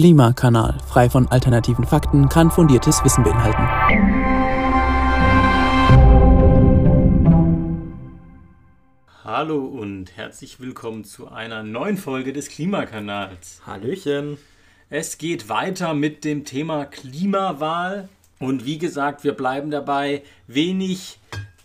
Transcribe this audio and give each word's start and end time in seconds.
Klimakanal, 0.00 0.78
frei 0.88 1.10
von 1.10 1.28
alternativen 1.28 1.84
Fakten, 1.86 2.30
kann 2.30 2.50
fundiertes 2.50 3.04
Wissen 3.04 3.22
beinhalten. 3.22 3.68
Hallo 9.22 9.58
und 9.58 10.16
herzlich 10.16 10.58
willkommen 10.58 11.04
zu 11.04 11.28
einer 11.28 11.62
neuen 11.64 11.98
Folge 11.98 12.32
des 12.32 12.48
Klimakanals. 12.48 13.60
Hallöchen. 13.66 14.38
Es 14.88 15.18
geht 15.18 15.50
weiter 15.50 15.92
mit 15.92 16.24
dem 16.24 16.46
Thema 16.46 16.86
Klimawahl 16.86 18.08
und 18.38 18.64
wie 18.64 18.78
gesagt, 18.78 19.22
wir 19.22 19.34
bleiben 19.34 19.70
dabei. 19.70 20.22
Wenig 20.46 21.18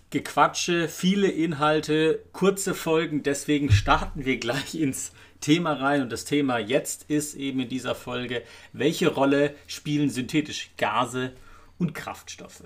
Gequatsche, 0.09 0.89
viele 0.89 1.29
Inhalte, 1.29 2.19
kurze 2.33 2.73
Folgen. 2.73 3.23
Deswegen 3.23 3.71
starten 3.71 4.25
wir 4.25 4.39
gleich 4.39 4.75
ins 4.75 5.13
Thema 5.39 5.73
rein. 5.73 6.01
Und 6.01 6.11
das 6.11 6.25
Thema 6.25 6.57
jetzt 6.57 7.09
ist 7.09 7.35
eben 7.35 7.61
in 7.61 7.69
dieser 7.69 7.95
Folge, 7.95 8.43
welche 8.73 9.07
Rolle 9.07 9.55
spielen 9.67 10.09
synthetische 10.09 10.69
Gase 10.77 11.33
und 11.77 11.93
Kraftstoffe? 11.93 12.63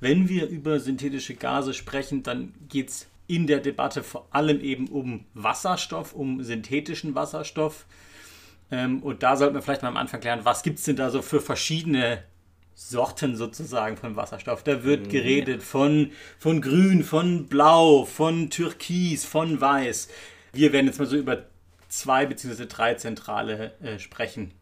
Wenn 0.00 0.28
wir 0.28 0.48
über 0.48 0.80
synthetische 0.80 1.34
Gase 1.34 1.74
sprechen, 1.74 2.22
dann 2.22 2.54
geht 2.68 2.88
es 2.88 3.06
in 3.26 3.46
der 3.46 3.60
Debatte 3.60 4.02
vor 4.02 4.26
allem 4.30 4.60
eben 4.60 4.88
um 4.88 5.24
Wasserstoff, 5.34 6.14
um 6.14 6.42
synthetischen 6.42 7.14
Wasserstoff. 7.14 7.86
Ähm, 8.70 9.02
und 9.02 9.22
da 9.22 9.36
sollten 9.36 9.54
wir 9.54 9.62
vielleicht 9.62 9.82
mal 9.82 9.88
am 9.88 9.96
Anfang 9.96 10.20
klären, 10.20 10.40
was 10.44 10.62
gibt 10.62 10.78
es 10.78 10.84
denn 10.84 10.96
da 10.96 11.10
so 11.10 11.22
für 11.22 11.40
verschiedene 11.40 12.24
Sorten 12.74 13.36
sozusagen 13.36 13.98
von 13.98 14.16
Wasserstoff. 14.16 14.62
Da 14.62 14.84
wird 14.84 15.06
mhm. 15.06 15.10
geredet 15.10 15.62
von, 15.62 16.12
von 16.38 16.62
Grün, 16.62 17.04
von 17.04 17.46
Blau, 17.46 18.06
von 18.06 18.48
Türkis, 18.48 19.26
von 19.26 19.60
Weiß. 19.60 20.08
Wir 20.52 20.72
werden 20.72 20.86
jetzt 20.86 20.98
mal 20.98 21.06
so 21.06 21.16
über 21.16 21.44
zwei 21.90 22.24
bzw. 22.24 22.66
drei 22.66 22.94
zentrale 22.94 23.72
äh, 23.82 23.98
sprechen. 23.98 24.52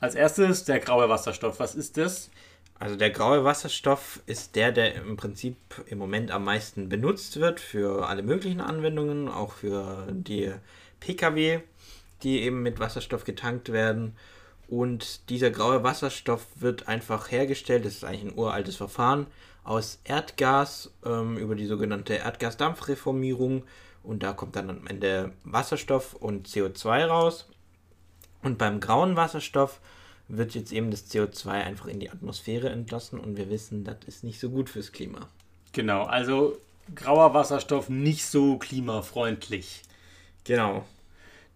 Als 0.00 0.14
erstes 0.14 0.64
der 0.64 0.78
graue 0.78 1.08
Wasserstoff. 1.08 1.60
Was 1.60 1.74
ist 1.74 1.96
das? 1.96 2.30
Also 2.78 2.96
der 2.96 3.10
graue 3.10 3.44
Wasserstoff 3.44 4.20
ist 4.26 4.54
der, 4.54 4.70
der 4.70 4.94
im 4.96 5.16
Prinzip 5.16 5.56
im 5.86 5.98
Moment 5.98 6.30
am 6.30 6.44
meisten 6.44 6.88
benutzt 6.88 7.40
wird 7.40 7.58
für 7.58 8.06
alle 8.06 8.22
möglichen 8.22 8.60
Anwendungen, 8.60 9.28
auch 9.28 9.52
für 9.52 10.06
die 10.10 10.52
Pkw, 11.00 11.60
die 12.22 12.42
eben 12.42 12.62
mit 12.62 12.78
Wasserstoff 12.78 13.24
getankt 13.24 13.72
werden. 13.72 14.14
Und 14.68 15.30
dieser 15.30 15.50
graue 15.50 15.84
Wasserstoff 15.84 16.46
wird 16.56 16.86
einfach 16.88 17.30
hergestellt, 17.30 17.86
das 17.86 17.94
ist 17.94 18.04
eigentlich 18.04 18.32
ein 18.32 18.38
uraltes 18.38 18.76
Verfahren, 18.76 19.26
aus 19.66 20.00
Erdgas 20.04 20.90
ähm, 21.04 21.36
über 21.36 21.54
die 21.54 21.66
sogenannte 21.66 22.14
Erdgasdampfreformierung. 22.14 23.64
Und 24.02 24.22
da 24.22 24.32
kommt 24.32 24.56
dann 24.56 24.70
am 24.70 24.86
Ende 24.86 25.32
Wasserstoff 25.44 26.14
und 26.14 26.48
CO2 26.48 27.06
raus. 27.06 27.48
Und 28.42 28.58
beim 28.58 28.78
grauen 28.78 29.16
Wasserstoff 29.16 29.80
wird 30.28 30.54
jetzt 30.54 30.72
eben 30.72 30.90
das 30.90 31.10
CO2 31.10 31.48
einfach 31.48 31.86
in 31.86 32.00
die 32.00 32.10
Atmosphäre 32.10 32.68
entlassen 32.70 33.18
und 33.18 33.36
wir 33.36 33.50
wissen, 33.50 33.84
das 33.84 33.98
ist 34.06 34.24
nicht 34.24 34.40
so 34.40 34.50
gut 34.50 34.68
fürs 34.70 34.92
Klima. 34.92 35.28
Genau, 35.72 36.04
also 36.04 36.58
grauer 36.94 37.34
Wasserstoff 37.34 37.88
nicht 37.88 38.26
so 38.26 38.58
klimafreundlich. 38.58 39.82
Genau. 40.44 40.84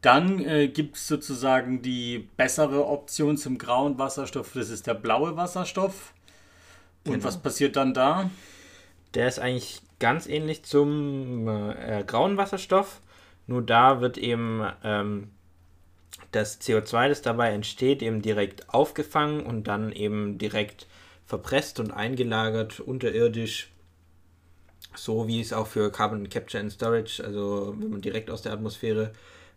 Dann 0.02 0.44
äh, 0.44 0.68
gibt 0.68 0.96
es 0.96 1.06
sozusagen 1.08 1.82
die 1.82 2.28
bessere 2.36 2.86
Option 2.86 3.36
zum 3.36 3.58
grauen 3.58 3.98
Wasserstoff, 3.98 4.52
das 4.54 4.70
ist 4.70 4.86
der 4.86 4.94
blaue 4.94 5.36
Wasserstoff. 5.36 6.14
Und 7.04 7.12
genau. 7.12 7.24
was 7.24 7.40
passiert 7.40 7.76
dann 7.76 7.94
da? 7.94 8.30
Der 9.14 9.28
ist 9.28 9.38
eigentlich 9.38 9.82
ganz 9.98 10.26
ähnlich 10.26 10.64
zum 10.64 11.48
äh, 11.48 12.04
grauen 12.06 12.36
Wasserstoff, 12.36 13.00
nur 13.46 13.62
da 13.62 14.00
wird 14.00 14.16
eben 14.18 14.62
ähm, 14.84 15.30
das 16.32 16.60
CO2, 16.60 17.08
das 17.08 17.22
dabei 17.22 17.50
entsteht, 17.50 18.02
eben 18.02 18.22
direkt 18.22 18.72
aufgefangen 18.72 19.44
und 19.44 19.64
dann 19.64 19.92
eben 19.92 20.38
direkt 20.38 20.86
verpresst 21.26 21.80
und 21.80 21.90
eingelagert 21.90 22.80
unterirdisch, 22.80 23.70
so 24.94 25.28
wie 25.28 25.40
es 25.40 25.52
auch 25.52 25.66
für 25.66 25.90
Carbon 25.90 26.28
Capture 26.28 26.62
and 26.62 26.72
Storage, 26.72 27.22
also 27.24 27.74
wenn 27.78 27.90
man 27.90 28.00
direkt 28.00 28.30
aus 28.30 28.42
der 28.42 28.52
Atmosphäre 28.52 29.12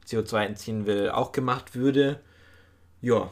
CO2 0.07 0.45
entziehen 0.45 0.85
will, 0.85 1.09
auch 1.09 1.31
gemacht 1.31 1.75
würde. 1.75 2.19
Ja. 3.01 3.31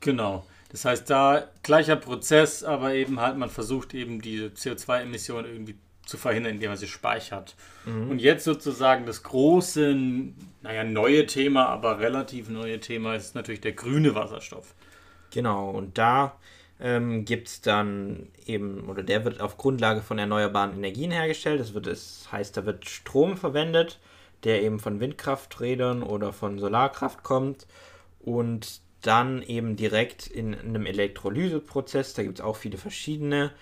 Genau. 0.00 0.46
Das 0.74 0.84
heißt, 0.84 1.08
da 1.08 1.44
gleicher 1.62 1.94
Prozess, 1.94 2.64
aber 2.64 2.94
eben 2.94 3.20
halt, 3.20 3.36
man 3.36 3.48
versucht 3.48 3.94
eben 3.94 4.20
diese 4.20 4.46
CO2-Emissionen 4.46 5.46
irgendwie 5.46 5.76
zu 6.04 6.18
verhindern, 6.18 6.54
indem 6.54 6.70
man 6.70 6.76
sie 6.76 6.88
speichert. 6.88 7.54
Mhm. 7.86 8.10
Und 8.10 8.18
jetzt 8.18 8.44
sozusagen 8.44 9.06
das 9.06 9.22
große, 9.22 9.96
naja, 10.62 10.84
neue 10.84 11.26
Thema, 11.26 11.66
aber 11.66 12.00
relativ 12.00 12.48
neue 12.48 12.80
Thema 12.80 13.14
ist 13.14 13.34
natürlich 13.34 13.60
der 13.60 13.72
grüne 13.72 14.14
Wasserstoff. 14.14 14.74
Genau, 15.30 15.70
und 15.70 15.96
da 15.96 16.36
ähm, 16.80 17.24
gibt 17.24 17.48
es 17.48 17.60
dann 17.60 18.28
eben, 18.44 18.88
oder 18.90 19.04
der 19.04 19.24
wird 19.24 19.40
auf 19.40 19.56
Grundlage 19.56 20.02
von 20.02 20.18
erneuerbaren 20.18 20.74
Energien 20.74 21.12
hergestellt. 21.12 21.60
Das, 21.60 21.72
wird, 21.72 21.86
das 21.86 22.28
heißt, 22.32 22.56
da 22.56 22.66
wird 22.66 22.88
Strom 22.88 23.36
verwendet 23.36 24.00
der 24.44 24.62
eben 24.62 24.78
von 24.78 25.00
Windkrafträdern 25.00 26.02
oder 26.02 26.32
von 26.32 26.58
Solarkraft 26.58 27.22
kommt 27.22 27.66
und 28.20 28.80
dann 29.06 29.42
eben 29.42 29.76
direkt 29.76 30.26
in 30.26 30.54
einem 30.54 30.86
Elektrolyseprozess, 30.86 32.14
da 32.14 32.22
gibt 32.22 32.38
es 32.38 32.44
auch 32.44 32.56
viele 32.56 32.78
verschiedene, 32.78 33.52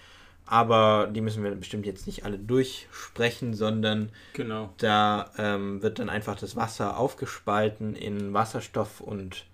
aber 0.46 1.08
die 1.12 1.20
müssen 1.20 1.42
wir 1.42 1.50
bestimmt 1.52 1.86
jetzt 1.86 2.06
nicht 2.06 2.24
alle 2.24 2.38
durchsprechen, 2.38 3.54
sondern 3.54 4.10
genau. 4.34 4.72
da 4.78 5.30
ähm, 5.38 5.82
wird 5.82 5.98
dann 5.98 6.08
einfach 6.08 6.38
das 6.38 6.56
Wasser 6.56 6.96
aufgespalten 6.96 7.94
in 7.94 8.32
Wasserstoff 8.32 9.00
und 9.00 9.46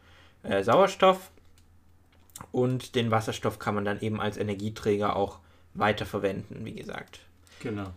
äh, 0.43 0.63
Sauerstoff 0.63 1.31
und 2.53 2.95
den 2.95 3.11
Wasserstoff 3.11 3.59
kann 3.59 3.75
man 3.75 3.85
dann 3.85 4.01
eben 4.01 4.21
als 4.21 4.37
Energieträger 4.37 5.17
auch 5.17 5.39
weiterverwenden, 5.75 6.65
wie 6.65 6.75
gesagt. 6.75 7.21
Genau. 7.61 7.93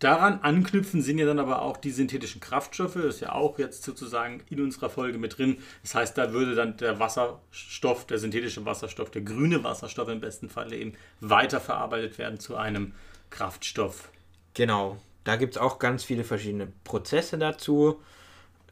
Daran 0.00 0.40
anknüpfen 0.40 1.02
sind 1.02 1.18
ja 1.18 1.26
dann 1.26 1.38
aber 1.38 1.62
auch 1.62 1.76
die 1.76 1.90
synthetischen 1.90 2.40
Kraftstoffe, 2.40 2.94
das 2.94 3.16
ist 3.16 3.20
ja 3.20 3.32
auch 3.32 3.58
jetzt 3.58 3.84
sozusagen 3.84 4.42
in 4.50 4.60
unserer 4.60 4.90
Folge 4.90 5.18
mit 5.18 5.38
drin. 5.38 5.58
Das 5.82 5.94
heißt, 5.94 6.18
da 6.18 6.32
würde 6.32 6.54
dann 6.54 6.76
der 6.76 6.98
Wasserstoff, 6.98 8.06
der 8.06 8.18
synthetische 8.18 8.64
Wasserstoff, 8.64 9.10
der 9.10 9.22
grüne 9.22 9.62
Wasserstoff 9.64 10.08
im 10.08 10.20
besten 10.20 10.50
Fall 10.50 10.72
eben 10.72 10.94
weiterverarbeitet 11.20 12.18
werden 12.18 12.38
zu 12.38 12.56
einem 12.56 12.92
Kraftstoff. 13.30 14.10
Genau, 14.54 14.98
da 15.22 15.36
gibt 15.36 15.56
es 15.56 15.60
auch 15.60 15.78
ganz 15.78 16.04
viele 16.04 16.24
verschiedene 16.24 16.68
Prozesse 16.84 17.38
dazu. 17.38 18.00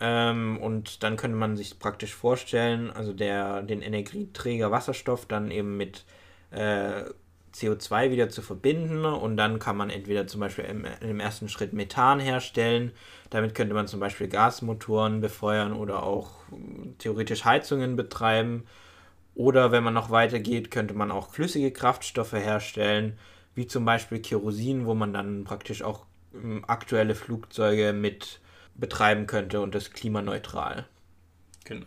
Ähm, 0.01 0.59
und 0.59 1.03
dann 1.03 1.17
könnte 1.17 1.37
man 1.37 1.57
sich 1.57 1.79
praktisch 1.79 2.15
vorstellen, 2.15 2.91
also 2.91 3.13
der, 3.13 3.63
den 3.63 3.83
Energieträger 3.83 4.71
Wasserstoff 4.71 5.27
dann 5.27 5.51
eben 5.51 5.77
mit 5.77 6.05
äh, 6.51 7.05
CO2 7.55 8.11
wieder 8.11 8.29
zu 8.29 8.43
verbinden 8.43 9.05
und 9.05 9.37
dann 9.37 9.59
kann 9.59 9.77
man 9.77 9.91
entweder 9.91 10.27
zum 10.27 10.41
Beispiel 10.41 10.65
im, 10.65 10.87
im, 11.01 11.21
ersten 11.21 11.49
Schritt 11.49 11.73
Methan 11.73 12.19
herstellen. 12.19 12.93
Damit 13.31 13.55
könnte 13.55 13.75
man 13.75 13.87
zum 13.87 14.01
Beispiel 14.01 14.29
Gasmotoren 14.29 15.21
befeuern 15.21 15.73
oder 15.73 16.03
auch 16.03 16.31
theoretisch 16.99 17.45
Heizungen 17.45 17.97
betreiben. 17.97 18.65
Oder 19.35 19.73
wenn 19.73 19.85
man 19.85 19.95
noch 19.95 20.11
weiter 20.11 20.39
geht, 20.39 20.71
könnte 20.71 20.95
man 20.95 21.11
auch 21.11 21.31
flüssige 21.31 21.71
Kraftstoffe 21.71 22.33
herstellen, 22.33 23.19
wie 23.55 23.67
zum 23.67 23.85
Beispiel 23.85 24.21
Kerosin, 24.21 24.87
wo 24.87 24.95
man 24.95 25.13
dann 25.13 25.45
praktisch 25.45 25.83
auch 25.83 26.07
ähm, 26.35 26.65
aktuelle 26.67 27.15
Flugzeuge 27.15 27.93
mit 27.93 28.41
betreiben 28.75 29.27
könnte 29.27 29.61
und 29.61 29.75
das 29.75 29.91
klimaneutral. 29.91 30.87
Genau. 31.65 31.87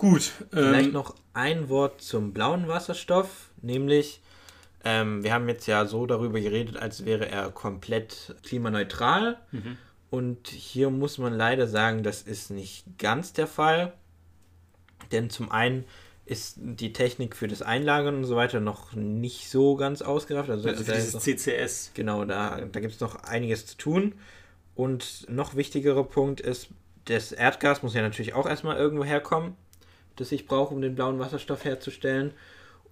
Gut. 0.00 0.32
Vielleicht 0.50 0.86
ähm, 0.88 0.92
noch 0.92 1.14
ein 1.34 1.68
Wort 1.68 2.00
zum 2.00 2.32
blauen 2.32 2.68
Wasserstoff, 2.68 3.49
nämlich 3.62 4.20
ähm, 4.84 5.22
wir 5.22 5.32
haben 5.32 5.48
jetzt 5.48 5.66
ja 5.66 5.84
so 5.86 6.06
darüber 6.06 6.40
geredet, 6.40 6.76
als 6.76 7.04
wäre 7.04 7.28
er 7.28 7.50
komplett 7.50 8.34
klimaneutral. 8.42 9.38
Mhm. 9.52 9.76
Und 10.08 10.48
hier 10.48 10.90
muss 10.90 11.18
man 11.18 11.34
leider 11.34 11.66
sagen, 11.66 12.02
das 12.02 12.22
ist 12.22 12.50
nicht 12.50 12.84
ganz 12.98 13.32
der 13.32 13.46
Fall. 13.46 13.92
Denn 15.12 15.28
zum 15.28 15.50
einen 15.50 15.84
ist 16.24 16.56
die 16.58 16.92
Technik 16.92 17.36
für 17.36 17.48
das 17.48 17.60
Einlagern 17.60 18.16
und 18.16 18.24
so 18.24 18.36
weiter 18.36 18.60
noch 18.60 18.94
nicht 18.94 19.50
so 19.50 19.76
ganz 19.76 20.00
ausgereift. 20.00 20.48
Also, 20.48 20.68
also 20.68 20.82
dieses 20.82 21.14
noch, 21.14 21.20
CCS. 21.20 21.90
Genau, 21.94 22.24
da, 22.24 22.60
da 22.60 22.80
gibt 22.80 22.94
es 22.94 23.00
noch 23.00 23.22
einiges 23.24 23.66
zu 23.66 23.76
tun. 23.76 24.14
Und 24.74 25.26
noch 25.28 25.56
wichtigerer 25.56 26.04
Punkt 26.04 26.40
ist, 26.40 26.68
das 27.04 27.32
Erdgas 27.32 27.82
muss 27.82 27.94
ja 27.94 28.02
natürlich 28.02 28.34
auch 28.34 28.46
erstmal 28.46 28.76
irgendwo 28.76 29.04
herkommen 29.04 29.56
das 30.20 30.32
ich 30.32 30.46
brauche, 30.46 30.74
um 30.74 30.80
den 30.80 30.94
blauen 30.94 31.18
Wasserstoff 31.18 31.64
herzustellen. 31.64 32.32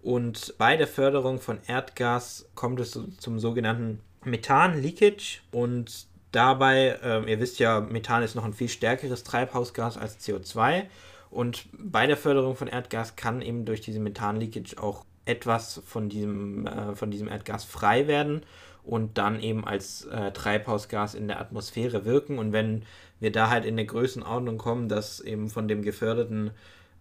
Und 0.02 0.54
bei 0.58 0.76
der 0.76 0.86
Förderung 0.86 1.40
von 1.40 1.58
Erdgas 1.66 2.48
kommt 2.54 2.80
es 2.80 2.98
zum 3.18 3.38
sogenannten 3.38 4.00
Methan-Leakage. 4.24 5.40
Und 5.50 6.06
dabei, 6.32 6.98
äh, 7.02 7.30
ihr 7.30 7.40
wisst 7.40 7.58
ja, 7.58 7.80
Methan 7.80 8.22
ist 8.22 8.34
noch 8.34 8.44
ein 8.44 8.52
viel 8.52 8.68
stärkeres 8.68 9.24
Treibhausgas 9.24 9.96
als 9.96 10.18
CO2. 10.20 10.84
Und 11.30 11.66
bei 11.72 12.06
der 12.06 12.16
Förderung 12.16 12.56
von 12.56 12.68
Erdgas 12.68 13.16
kann 13.16 13.42
eben 13.42 13.64
durch 13.64 13.80
diese 13.80 14.00
Methan-Leakage 14.00 14.80
auch 14.80 15.04
etwas 15.24 15.82
von 15.84 16.08
diesem, 16.08 16.66
äh, 16.66 16.94
von 16.94 17.10
diesem 17.10 17.28
Erdgas 17.28 17.64
frei 17.64 18.06
werden 18.06 18.42
und 18.82 19.18
dann 19.18 19.40
eben 19.40 19.66
als 19.66 20.06
äh, 20.06 20.32
Treibhausgas 20.32 21.14
in 21.14 21.28
der 21.28 21.40
Atmosphäre 21.40 22.06
wirken. 22.06 22.38
Und 22.38 22.52
wenn 22.52 22.84
wir 23.20 23.30
da 23.30 23.50
halt 23.50 23.66
in 23.66 23.76
der 23.76 23.84
Größenordnung 23.84 24.56
kommen, 24.56 24.88
dass 24.88 25.20
eben 25.20 25.50
von 25.50 25.68
dem 25.68 25.82
geförderten 25.82 26.52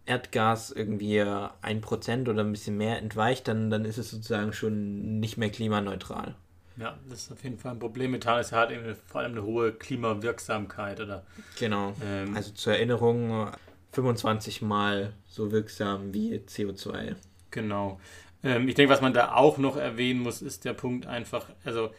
Erdgas 0.07 0.71
irgendwie 0.71 1.21
ein 1.61 1.81
Prozent 1.81 2.29
oder 2.29 2.43
ein 2.43 2.51
bisschen 2.51 2.77
mehr 2.77 2.97
entweicht, 2.97 3.47
dann, 3.47 3.69
dann 3.69 3.85
ist 3.85 3.97
es 3.97 4.09
sozusagen 4.09 4.53
schon 4.53 5.19
nicht 5.19 5.37
mehr 5.37 5.49
klimaneutral. 5.49 6.35
Ja, 6.77 6.97
das 7.09 7.23
ist 7.23 7.31
auf 7.31 7.43
jeden 7.43 7.57
Fall 7.57 7.71
ein 7.71 7.79
Problem. 7.79 8.11
Methan 8.11 8.39
ist 8.39 8.51
ja 8.51 8.59
halt 8.59 8.71
eben 8.71 8.95
vor 9.07 9.21
allem 9.21 9.31
eine 9.31 9.43
hohe 9.43 9.73
Klimawirksamkeit, 9.73 11.01
oder? 11.01 11.23
Genau. 11.59 11.93
Ähm, 12.03 12.35
also 12.35 12.51
zur 12.51 12.73
Erinnerung, 12.73 13.51
25 13.93 14.61
Mal 14.61 15.13
so 15.27 15.51
wirksam 15.51 16.13
wie 16.13 16.35
CO2. 16.35 17.15
Genau. 17.49 17.99
Ähm, 18.43 18.67
ich 18.67 18.75
denke, 18.75 18.93
was 18.93 19.01
man 19.01 19.13
da 19.13 19.33
auch 19.33 19.57
noch 19.57 19.75
erwähnen 19.75 20.19
muss, 20.19 20.43
ist 20.43 20.65
der 20.65 20.73
Punkt 20.73 21.07
einfach, 21.07 21.47
also 21.65 21.89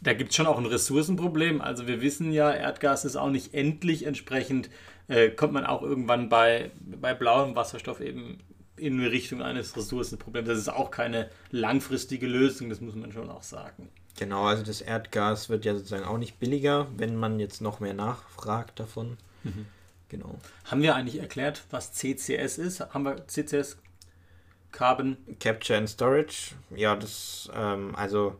da 0.00 0.12
gibt 0.12 0.30
es 0.30 0.36
schon 0.36 0.46
auch 0.46 0.58
ein 0.58 0.66
Ressourcenproblem. 0.66 1.60
Also 1.60 1.86
wir 1.86 2.00
wissen 2.02 2.32
ja, 2.32 2.52
Erdgas 2.52 3.04
ist 3.04 3.16
auch 3.16 3.30
nicht 3.30 3.54
endlich. 3.54 4.04
Entsprechend 4.06 4.68
äh, 5.08 5.30
kommt 5.30 5.52
man 5.52 5.66
auch 5.66 5.82
irgendwann 5.82 6.28
bei, 6.28 6.70
bei 6.80 7.14
blauem 7.14 7.54
Wasserstoff 7.54 8.00
eben 8.00 8.38
in 8.76 9.04
Richtung 9.04 9.42
eines 9.42 9.76
Ressourcenproblems. 9.76 10.48
Das 10.48 10.58
ist 10.58 10.68
auch 10.68 10.90
keine 10.90 11.30
langfristige 11.50 12.26
Lösung, 12.26 12.68
das 12.68 12.80
muss 12.80 12.94
man 12.94 13.12
schon 13.12 13.30
auch 13.30 13.42
sagen. 13.42 13.88
Genau, 14.18 14.44
also 14.44 14.62
das 14.62 14.80
Erdgas 14.80 15.48
wird 15.48 15.64
ja 15.64 15.74
sozusagen 15.74 16.04
auch 16.04 16.18
nicht 16.18 16.38
billiger, 16.38 16.86
wenn 16.96 17.16
man 17.16 17.38
jetzt 17.38 17.60
noch 17.60 17.80
mehr 17.80 17.94
nachfragt 17.94 18.80
davon. 18.80 19.18
Mhm. 19.44 19.66
Genau. 20.08 20.38
Haben 20.64 20.82
wir 20.82 20.94
eigentlich 20.94 21.20
erklärt, 21.20 21.64
was 21.70 21.92
CCS 21.92 22.58
ist? 22.58 22.80
Haben 22.80 23.04
wir 23.04 23.26
CCS 23.26 23.78
Carbon? 24.72 25.16
Capture 25.40 25.78
and 25.78 25.88
Storage. 25.88 26.54
Ja, 26.74 26.96
das, 26.96 27.50
ähm, 27.54 27.94
also 27.96 28.36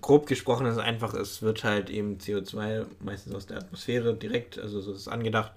grob 0.00 0.26
gesprochen 0.26 0.66
ist 0.66 0.76
es 0.76 0.78
einfach, 0.78 1.14
es 1.14 1.42
wird 1.42 1.64
halt 1.64 1.90
eben 1.90 2.18
CO2 2.18 2.86
meistens 3.00 3.34
aus 3.34 3.46
der 3.46 3.58
Atmosphäre 3.58 4.14
direkt, 4.14 4.58
also 4.58 4.80
so 4.80 4.92
ist 4.92 4.98
es 4.98 5.08
angedacht, 5.08 5.52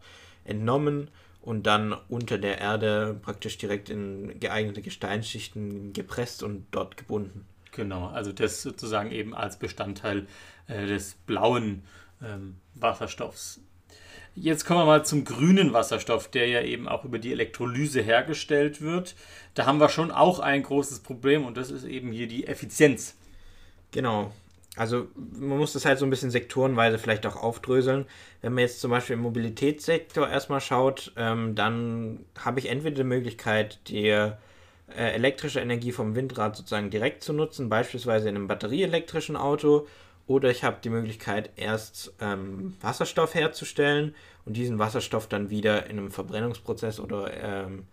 entnommen 0.45 1.09
und 1.41 1.67
dann 1.67 1.93
unter 2.07 2.37
der 2.37 2.59
Erde 2.59 3.19
praktisch 3.21 3.57
direkt 3.57 3.89
in 3.89 4.39
geeignete 4.39 4.81
Gesteinsschichten 4.81 5.93
gepresst 5.93 6.41
und 6.43 6.65
dort 6.71 6.97
gebunden. 6.97 7.45
Genau, 7.71 8.07
also 8.07 8.31
das 8.31 8.61
sozusagen 8.61 9.11
eben 9.11 9.35
als 9.35 9.57
Bestandteil 9.57 10.27
äh, 10.67 10.85
des 10.85 11.15
blauen 11.25 11.83
ähm, 12.23 12.55
Wasserstoffs. 12.75 13.59
Jetzt 14.35 14.65
kommen 14.65 14.79
wir 14.79 14.85
mal 14.85 15.05
zum 15.05 15.25
grünen 15.25 15.73
Wasserstoff, 15.73 16.27
der 16.27 16.47
ja 16.47 16.61
eben 16.61 16.87
auch 16.87 17.05
über 17.05 17.19
die 17.19 17.31
Elektrolyse 17.31 18.01
hergestellt 18.01 18.81
wird. 18.81 19.15
Da 19.53 19.65
haben 19.65 19.79
wir 19.79 19.89
schon 19.89 20.11
auch 20.11 20.39
ein 20.39 20.63
großes 20.63 21.01
Problem 21.01 21.45
und 21.45 21.55
das 21.55 21.69
ist 21.69 21.83
eben 21.83 22.11
hier 22.11 22.27
die 22.27 22.47
Effizienz. 22.47 23.15
Genau. 23.91 24.33
Also 24.75 25.07
man 25.15 25.59
muss 25.59 25.73
das 25.73 25.85
halt 25.85 25.99
so 25.99 26.05
ein 26.05 26.09
bisschen 26.09 26.31
sektorenweise 26.31 26.97
vielleicht 26.97 27.25
auch 27.27 27.35
aufdröseln. 27.35 28.05
Wenn 28.41 28.53
man 28.53 28.63
jetzt 28.63 28.81
zum 28.81 28.89
Beispiel 28.89 29.15
im 29.15 29.21
Mobilitätssektor 29.21 30.27
erstmal 30.27 30.61
schaut, 30.61 31.13
ähm, 31.15 31.53
dann 31.53 32.25
habe 32.39 32.59
ich 32.59 32.69
entweder 32.69 32.95
die 32.95 33.03
Möglichkeit, 33.03 33.79
die 33.87 34.07
äh, 34.07 34.31
elektrische 34.87 35.59
Energie 35.59 35.91
vom 35.91 36.15
Windrad 36.15 36.55
sozusagen 36.55 36.89
direkt 36.89 37.23
zu 37.23 37.33
nutzen, 37.33 37.69
beispielsweise 37.69 38.29
in 38.29 38.35
einem 38.35 38.47
batterieelektrischen 38.47 39.35
Auto, 39.35 39.87
oder 40.25 40.49
ich 40.49 40.63
habe 40.63 40.77
die 40.83 40.89
Möglichkeit, 40.89 41.51
erst 41.57 42.13
ähm, 42.21 42.75
Wasserstoff 42.81 43.35
herzustellen 43.35 44.15
und 44.45 44.55
diesen 44.55 44.79
Wasserstoff 44.79 45.27
dann 45.27 45.49
wieder 45.49 45.87
in 45.87 45.97
einem 45.97 46.11
Verbrennungsprozess 46.11 46.99
oder 46.99 47.33
ähm, 47.33 47.87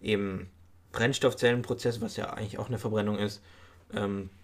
eben 0.00 0.48
Brennstoffzellenprozess, 0.92 2.00
was 2.00 2.16
ja 2.16 2.30
eigentlich 2.30 2.58
auch 2.58 2.68
eine 2.68 2.78
Verbrennung 2.78 3.18
ist, 3.18 3.42
ähm, 3.94 4.30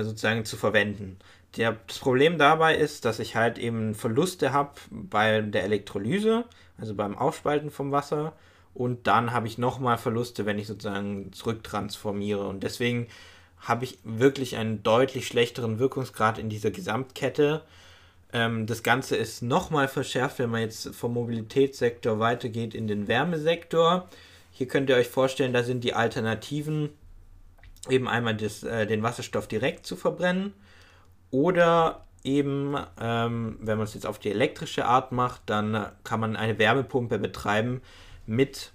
sozusagen 0.00 0.44
zu 0.44 0.56
verwenden. 0.56 1.18
Der, 1.56 1.76
das 1.86 1.98
Problem 1.98 2.38
dabei 2.38 2.76
ist, 2.76 3.04
dass 3.04 3.18
ich 3.18 3.36
halt 3.36 3.58
eben 3.58 3.94
Verluste 3.94 4.52
habe 4.52 4.72
bei 4.90 5.40
der 5.42 5.64
Elektrolyse, 5.64 6.44
also 6.78 6.94
beim 6.94 7.16
Aufspalten 7.16 7.70
vom 7.70 7.92
Wasser. 7.92 8.32
Und 8.74 9.06
dann 9.06 9.32
habe 9.32 9.46
ich 9.46 9.58
nochmal 9.58 9.98
Verluste, 9.98 10.46
wenn 10.46 10.58
ich 10.58 10.66
sozusagen 10.66 11.32
zurücktransformiere. 11.32 12.46
Und 12.46 12.62
deswegen 12.62 13.06
habe 13.60 13.84
ich 13.84 13.98
wirklich 14.02 14.56
einen 14.56 14.82
deutlich 14.82 15.26
schlechteren 15.26 15.78
Wirkungsgrad 15.78 16.38
in 16.38 16.48
dieser 16.48 16.70
Gesamtkette. 16.70 17.62
Ähm, 18.32 18.66
das 18.66 18.82
Ganze 18.82 19.16
ist 19.16 19.42
nochmal 19.42 19.88
verschärft, 19.88 20.38
wenn 20.38 20.50
man 20.50 20.62
jetzt 20.62 20.94
vom 20.94 21.12
Mobilitätssektor 21.12 22.18
weitergeht 22.18 22.74
in 22.74 22.86
den 22.86 23.08
Wärmesektor. 23.08 24.08
Hier 24.52 24.68
könnt 24.68 24.88
ihr 24.88 24.96
euch 24.96 25.08
vorstellen, 25.08 25.52
da 25.52 25.62
sind 25.62 25.84
die 25.84 25.94
Alternativen 25.94 26.90
eben 27.88 28.08
einmal 28.08 28.36
das, 28.36 28.62
äh, 28.62 28.86
den 28.86 29.02
Wasserstoff 29.02 29.48
direkt 29.48 29.86
zu 29.86 29.96
verbrennen 29.96 30.54
oder 31.30 32.04
eben, 32.24 32.76
ähm, 33.00 33.58
wenn 33.60 33.78
man 33.78 33.86
es 33.86 33.94
jetzt 33.94 34.06
auf 34.06 34.18
die 34.18 34.30
elektrische 34.30 34.84
Art 34.84 35.12
macht, 35.12 35.42
dann 35.46 35.90
kann 36.04 36.20
man 36.20 36.36
eine 36.36 36.58
Wärmepumpe 36.58 37.18
betreiben 37.18 37.82
mit, 38.26 38.72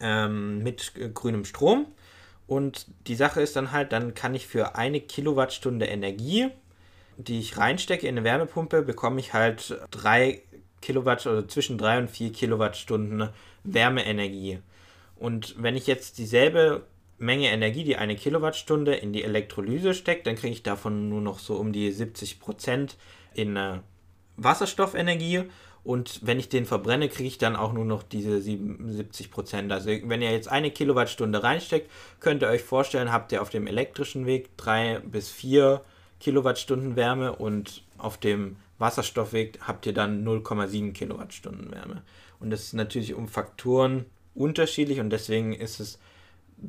ähm, 0.00 0.62
mit 0.62 0.92
grünem 1.14 1.44
Strom. 1.44 1.86
Und 2.46 2.86
die 3.06 3.14
Sache 3.14 3.40
ist 3.40 3.56
dann 3.56 3.72
halt, 3.72 3.92
dann 3.92 4.14
kann 4.14 4.34
ich 4.34 4.46
für 4.46 4.74
eine 4.74 5.00
Kilowattstunde 5.00 5.86
Energie, 5.86 6.48
die 7.16 7.38
ich 7.38 7.56
reinstecke 7.56 8.06
in 8.06 8.16
eine 8.16 8.24
Wärmepumpe, 8.24 8.82
bekomme 8.82 9.20
ich 9.20 9.32
halt 9.32 9.78
drei 9.90 10.42
Kilowatt 10.82 11.26
oder 11.26 11.46
zwischen 11.46 11.78
drei 11.78 11.98
und 11.98 12.10
vier 12.10 12.32
Kilowattstunden 12.32 13.28
Wärmeenergie. 13.64 14.60
Und 15.16 15.54
wenn 15.62 15.76
ich 15.76 15.86
jetzt 15.86 16.18
dieselbe 16.18 16.82
Menge 17.20 17.50
Energie, 17.50 17.84
die 17.84 17.96
eine 17.96 18.16
Kilowattstunde 18.16 18.94
in 18.94 19.12
die 19.12 19.22
Elektrolyse 19.22 19.94
steckt, 19.94 20.26
dann 20.26 20.36
kriege 20.36 20.54
ich 20.54 20.62
davon 20.62 21.08
nur 21.08 21.20
noch 21.20 21.38
so 21.38 21.56
um 21.56 21.72
die 21.72 21.92
70 21.92 22.40
Prozent 22.40 22.96
in 23.34 23.56
äh, 23.56 23.80
Wasserstoffenergie. 24.36 25.44
Und 25.84 26.20
wenn 26.22 26.38
ich 26.38 26.48
den 26.48 26.66
verbrenne, 26.66 27.08
kriege 27.08 27.28
ich 27.28 27.38
dann 27.38 27.56
auch 27.56 27.72
nur 27.72 27.84
noch 27.84 28.02
diese 28.02 28.40
77 28.40 29.30
Prozent. 29.30 29.70
Also 29.70 29.90
wenn 29.90 30.22
ihr 30.22 30.32
jetzt 30.32 30.50
eine 30.50 30.70
Kilowattstunde 30.70 31.42
reinsteckt, 31.42 31.90
könnt 32.20 32.42
ihr 32.42 32.48
euch 32.48 32.62
vorstellen, 32.62 33.12
habt 33.12 33.32
ihr 33.32 33.40
auf 33.42 33.50
dem 33.50 33.66
elektrischen 33.66 34.26
Weg 34.26 34.56
drei 34.56 35.00
bis 35.00 35.30
vier 35.30 35.82
Kilowattstunden 36.20 36.96
Wärme 36.96 37.34
und 37.36 37.82
auf 37.96 38.18
dem 38.18 38.56
Wasserstoffweg 38.78 39.58
habt 39.60 39.86
ihr 39.86 39.94
dann 39.94 40.26
0,7 40.26 40.92
Kilowattstunden 40.92 41.70
Wärme. 41.70 42.02
Und 42.40 42.50
das 42.50 42.64
ist 42.64 42.72
natürlich 42.72 43.14
um 43.14 43.28
Faktoren 43.28 44.06
unterschiedlich 44.34 45.00
und 45.00 45.10
deswegen 45.10 45.52
ist 45.52 45.80
es 45.80 45.98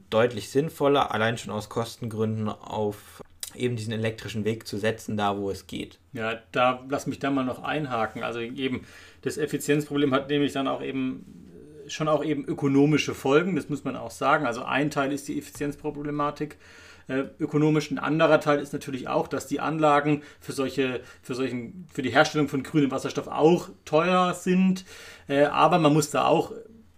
deutlich 0.09 0.49
sinnvoller, 0.49 1.11
allein 1.11 1.37
schon 1.37 1.53
aus 1.53 1.69
Kostengründen 1.69 2.49
auf 2.49 3.23
eben 3.55 3.75
diesen 3.75 3.93
elektrischen 3.93 4.45
Weg 4.45 4.67
zu 4.67 4.77
setzen, 4.77 5.17
da 5.17 5.37
wo 5.37 5.51
es 5.51 5.67
geht. 5.67 5.99
Ja, 6.13 6.39
da 6.51 6.83
lass 6.89 7.07
mich 7.07 7.19
da 7.19 7.31
mal 7.31 7.43
noch 7.43 7.63
einhaken. 7.63 8.23
Also 8.23 8.39
eben 8.39 8.85
das 9.23 9.37
Effizienzproblem 9.37 10.13
hat 10.13 10.29
nämlich 10.29 10.53
dann 10.53 10.67
auch 10.67 10.81
eben 10.81 11.25
schon 11.87 12.07
auch 12.07 12.23
eben 12.23 12.45
ökonomische 12.45 13.13
Folgen, 13.13 13.55
das 13.55 13.69
muss 13.69 13.83
man 13.83 13.95
auch 13.95 14.11
sagen. 14.11 14.45
Also 14.45 14.63
ein 14.63 14.91
Teil 14.91 15.11
ist 15.11 15.27
die 15.27 15.37
Effizienzproblematik 15.37 16.57
äh, 17.07 17.23
ökonomisch, 17.39 17.91
ein 17.91 17.99
anderer 17.99 18.39
Teil 18.39 18.59
ist 18.59 18.73
natürlich 18.73 19.07
auch, 19.07 19.27
dass 19.27 19.47
die 19.47 19.59
Anlagen 19.59 20.23
für 20.39 20.53
solche, 20.53 21.01
für 21.21 21.35
solchen, 21.35 21.85
für 21.91 22.01
die 22.01 22.11
Herstellung 22.11 22.47
von 22.47 22.63
grünem 22.63 22.91
Wasserstoff 22.91 23.27
auch 23.27 23.69
teuer 23.85 24.33
sind. 24.33 24.85
Äh, 25.27 25.45
aber 25.45 25.79
man 25.79 25.93
muss 25.93 26.11
da 26.11 26.25
auch 26.25 26.53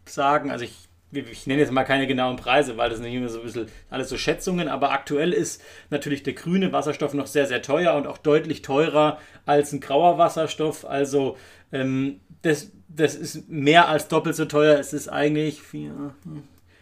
sagen, 0.05 0.51
also 0.51 0.65
ich 0.65 0.89
ich 1.13 1.47
nenne 1.47 1.61
jetzt 1.61 1.71
mal 1.71 1.83
keine 1.83 2.07
genauen 2.07 2.35
Preise, 2.35 2.77
weil 2.77 2.89
das 2.89 2.99
sind 2.99 3.07
immer 3.07 3.29
so 3.29 3.39
ein 3.39 3.45
bisschen 3.45 3.67
alles 3.89 4.09
so 4.09 4.17
Schätzungen, 4.17 4.67
aber 4.67 4.91
aktuell 4.91 5.33
ist 5.33 5.61
natürlich 5.89 6.23
der 6.23 6.33
grüne 6.33 6.71
Wasserstoff 6.71 7.13
noch 7.13 7.27
sehr, 7.27 7.45
sehr 7.45 7.61
teuer 7.61 7.95
und 7.95 8.07
auch 8.07 8.17
deutlich 8.17 8.61
teurer 8.61 9.19
als 9.45 9.71
ein 9.71 9.79
grauer 9.79 10.17
Wasserstoff. 10.17 10.85
Also 10.85 11.37
ähm, 11.71 12.19
das, 12.41 12.71
das 12.89 13.15
ist 13.15 13.49
mehr 13.49 13.87
als 13.89 14.07
doppelt 14.07 14.35
so 14.35 14.45
teuer. 14.45 14.79
Es 14.79 14.93
ist 14.93 15.07
eigentlich 15.07 15.61
vier, 15.61 16.13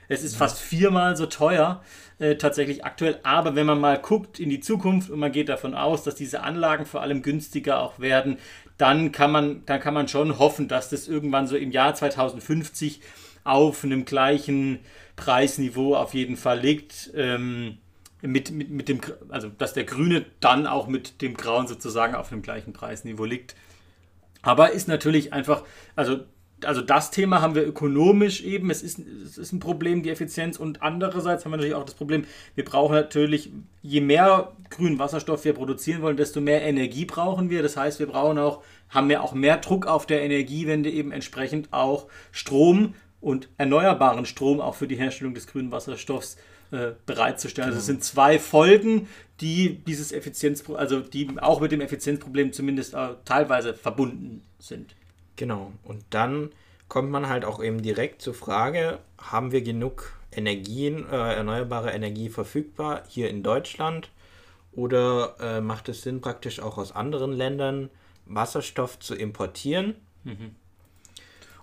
es 0.07 0.23
ist 0.23 0.35
fast 0.35 0.59
viermal 0.59 1.15
so 1.15 1.25
teuer 1.25 1.81
äh, 2.19 2.35
tatsächlich 2.35 2.83
aktuell. 2.83 3.19
Aber 3.23 3.55
wenn 3.55 3.65
man 3.65 3.79
mal 3.79 3.97
guckt 3.97 4.39
in 4.39 4.49
die 4.49 4.59
Zukunft 4.59 5.09
und 5.09 5.19
man 5.19 5.31
geht 5.31 5.49
davon 5.49 5.73
aus, 5.73 6.03
dass 6.03 6.15
diese 6.15 6.43
Anlagen 6.43 6.85
vor 6.85 7.01
allem 7.01 7.21
günstiger 7.21 7.79
auch 7.79 7.99
werden, 7.99 8.37
dann 8.77 9.11
kann 9.11 9.31
man, 9.31 9.65
dann 9.65 9.79
kann 9.79 9.93
man 9.93 10.07
schon 10.07 10.39
hoffen, 10.39 10.67
dass 10.67 10.89
das 10.89 11.07
irgendwann 11.07 11.47
so 11.47 11.55
im 11.55 11.71
Jahr 11.71 11.95
2050 11.95 12.99
auf 13.43 13.83
einem 13.83 14.05
gleichen 14.05 14.79
Preisniveau 15.15 15.95
auf 15.95 16.13
jeden 16.13 16.37
Fall 16.37 16.59
liegt. 16.59 17.11
Ähm, 17.15 17.77
mit, 18.21 18.51
mit, 18.51 18.69
mit 18.69 18.89
dem, 18.89 19.01
also 19.29 19.49
dass 19.49 19.73
der 19.73 19.83
Grüne 19.83 20.25
dann 20.39 20.67
auch 20.67 20.87
mit 20.87 21.21
dem 21.21 21.35
Grauen 21.35 21.67
sozusagen 21.67 22.15
auf 22.15 22.31
einem 22.31 22.41
gleichen 22.41 22.73
Preisniveau 22.73 23.25
liegt. 23.25 23.55
Aber 24.41 24.71
ist 24.71 24.87
natürlich 24.87 25.33
einfach, 25.33 25.63
also, 25.95 26.21
also 26.63 26.81
das 26.81 27.11
Thema 27.11 27.41
haben 27.41 27.55
wir 27.55 27.65
ökonomisch 27.65 28.43
eben, 28.43 28.69
es 28.69 28.83
ist, 28.83 28.99
es 28.99 29.37
ist 29.37 29.51
ein 29.51 29.59
Problem, 29.59 30.03
die 30.03 30.09
Effizienz. 30.09 30.57
Und 30.57 30.81
andererseits 30.81 31.45
haben 31.45 31.51
wir 31.51 31.57
natürlich 31.57 31.75
auch 31.75 31.85
das 31.85 31.95
Problem, 31.95 32.25
wir 32.55 32.65
brauchen 32.65 32.93
natürlich, 32.93 33.51
je 33.81 34.01
mehr 34.01 34.51
grünen 34.69 34.99
Wasserstoff 34.99 35.45
wir 35.45 35.53
produzieren 35.53 36.01
wollen, 36.01 36.17
desto 36.17 36.41
mehr 36.41 36.61
Energie 36.61 37.05
brauchen 37.05 37.49
wir. 37.49 37.61
Das 37.63 37.77
heißt, 37.77 37.99
wir 37.99 38.07
brauchen 38.07 38.37
auch, 38.37 38.63
haben 38.89 39.09
wir 39.09 39.23
auch 39.23 39.33
mehr 39.33 39.57
Druck 39.57 39.85
auf 39.85 40.05
der 40.05 40.21
Energiewende, 40.21 40.89
eben 40.89 41.11
entsprechend 41.11 41.71
auch 41.71 42.07
Strom 42.31 42.93
und 43.21 43.49
erneuerbaren 43.57 44.25
Strom 44.25 44.59
auch 44.59 44.75
für 44.75 44.87
die 44.87 44.95
Herstellung 44.95 45.33
des 45.33 45.47
grünen 45.47 45.71
Wasserstoffs 45.71 46.37
äh, 46.71 46.91
bereitzustellen. 47.05 47.69
Genau. 47.69 47.77
Also 47.77 47.79
es 47.79 47.87
genau. 47.87 47.99
sind 47.99 48.03
zwei 48.03 48.39
Folgen, 48.39 49.07
die 49.39 49.75
dieses 49.75 50.11
Effizienz, 50.11 50.63
also 50.69 50.99
die 50.99 51.29
auch 51.39 51.61
mit 51.61 51.71
dem 51.71 51.81
Effizienzproblem 51.81 52.53
zumindest 52.53 52.93
äh, 52.93 53.09
teilweise 53.25 53.73
verbunden 53.73 54.43
sind. 54.59 54.95
Genau. 55.35 55.71
Und 55.83 56.03
dann 56.09 56.49
kommt 56.87 57.11
man 57.11 57.29
halt 57.29 57.45
auch 57.45 57.63
eben 57.63 57.81
direkt 57.81 58.21
zur 58.21 58.33
Frage, 58.33 58.99
haben 59.17 59.51
wir 59.51 59.61
genug 59.61 60.13
Energien, 60.31 61.07
äh, 61.09 61.35
erneuerbare 61.35 61.91
Energie 61.91 62.29
verfügbar 62.29 63.03
hier 63.07 63.29
in 63.29 63.43
Deutschland? 63.43 64.09
Oder 64.73 65.35
äh, 65.39 65.61
macht 65.61 65.89
es 65.89 66.01
Sinn, 66.01 66.21
praktisch 66.21 66.59
auch 66.59 66.77
aus 66.77 66.93
anderen 66.93 67.33
Ländern 67.33 67.89
Wasserstoff 68.25 68.99
zu 68.99 69.15
importieren? 69.15 69.95
Mhm. 70.23 70.55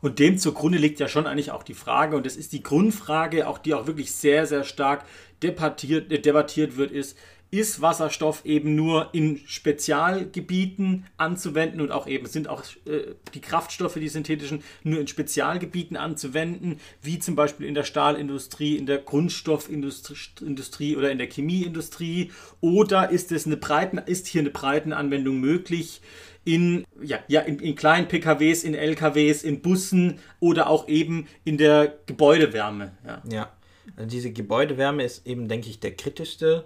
Und 0.00 0.19
dem 0.19 0.38
zugrunde 0.38 0.78
liegt 0.78 1.00
ja 1.00 1.09
schon 1.09 1.26
eigentlich 1.26 1.50
auch 1.50 1.62
die 1.62 1.75
Frage, 1.75 2.17
und 2.17 2.26
das 2.26 2.37
ist 2.37 2.52
die 2.52 2.62
Grundfrage, 2.62 3.49
auch 3.49 3.59
die 3.59 3.75
auch 3.75 3.87
wirklich 3.87 4.12
sehr, 4.12 4.47
sehr 4.47 4.64
stark 4.64 5.05
debattiert, 5.43 6.25
debattiert 6.25 6.76
wird, 6.76 6.90
ist, 6.90 7.17
ist 7.50 7.81
Wasserstoff 7.81 8.45
eben 8.45 8.75
nur 8.75 9.09
in 9.14 9.40
Spezialgebieten 9.47 11.07
anzuwenden 11.17 11.81
und 11.81 11.93
auch 11.93 12.07
eben 12.07 12.26
sind 12.26 12.47
auch 12.47 12.62
äh, 12.85 13.14
die 13.33 13.40
Kraftstoffe, 13.40 13.95
die 13.95 14.09
synthetischen, 14.09 14.62
nur 14.83 15.00
in 15.00 15.09
Spezialgebieten 15.09 15.97
anzuwenden, 15.97 16.78
wie 17.00 17.19
zum 17.19 17.37
Beispiel 17.37 17.67
in 17.67 17.75
der 17.75 17.85
Stahlindustrie, 17.85 18.76
in 18.76 18.85
der 18.85 18.99
Grundstoffindustrie 18.99 20.97
oder 20.97 21.11
in 21.11 21.17
der 21.17 21.31
Chemieindustrie, 21.31 22.33
oder 22.61 23.09
ist 23.09 23.33
es 23.33 23.47
eine 23.47 23.57
breiten, 23.57 23.97
ist 23.97 24.26
hier 24.26 24.43
eine 24.43 24.50
breiten 24.50 24.93
Anwendung 24.93 25.40
möglich? 25.40 26.02
In, 26.49 26.87
ja, 27.02 27.19
ja, 27.28 27.43
in, 27.43 27.59
in, 27.59 27.75
kleinen 27.75 28.09
PKWs, 28.09 28.64
in 28.64 28.75
LKWs, 28.75 29.43
in 29.43 29.61
Bussen 29.61 30.19
oder 30.40 30.71
auch 30.71 30.88
eben 30.88 31.28
in 31.45 31.59
der 31.59 31.99
Gebäudewärme. 32.07 32.93
Ja, 33.07 33.23
ja. 33.31 33.52
Also 33.97 34.09
diese 34.09 34.33
Gebäudewärme 34.33 35.05
ist 35.05 35.26
eben, 35.26 35.47
denke 35.47 35.69
ich, 35.69 35.78
der 35.78 35.95
kritischste 35.95 36.64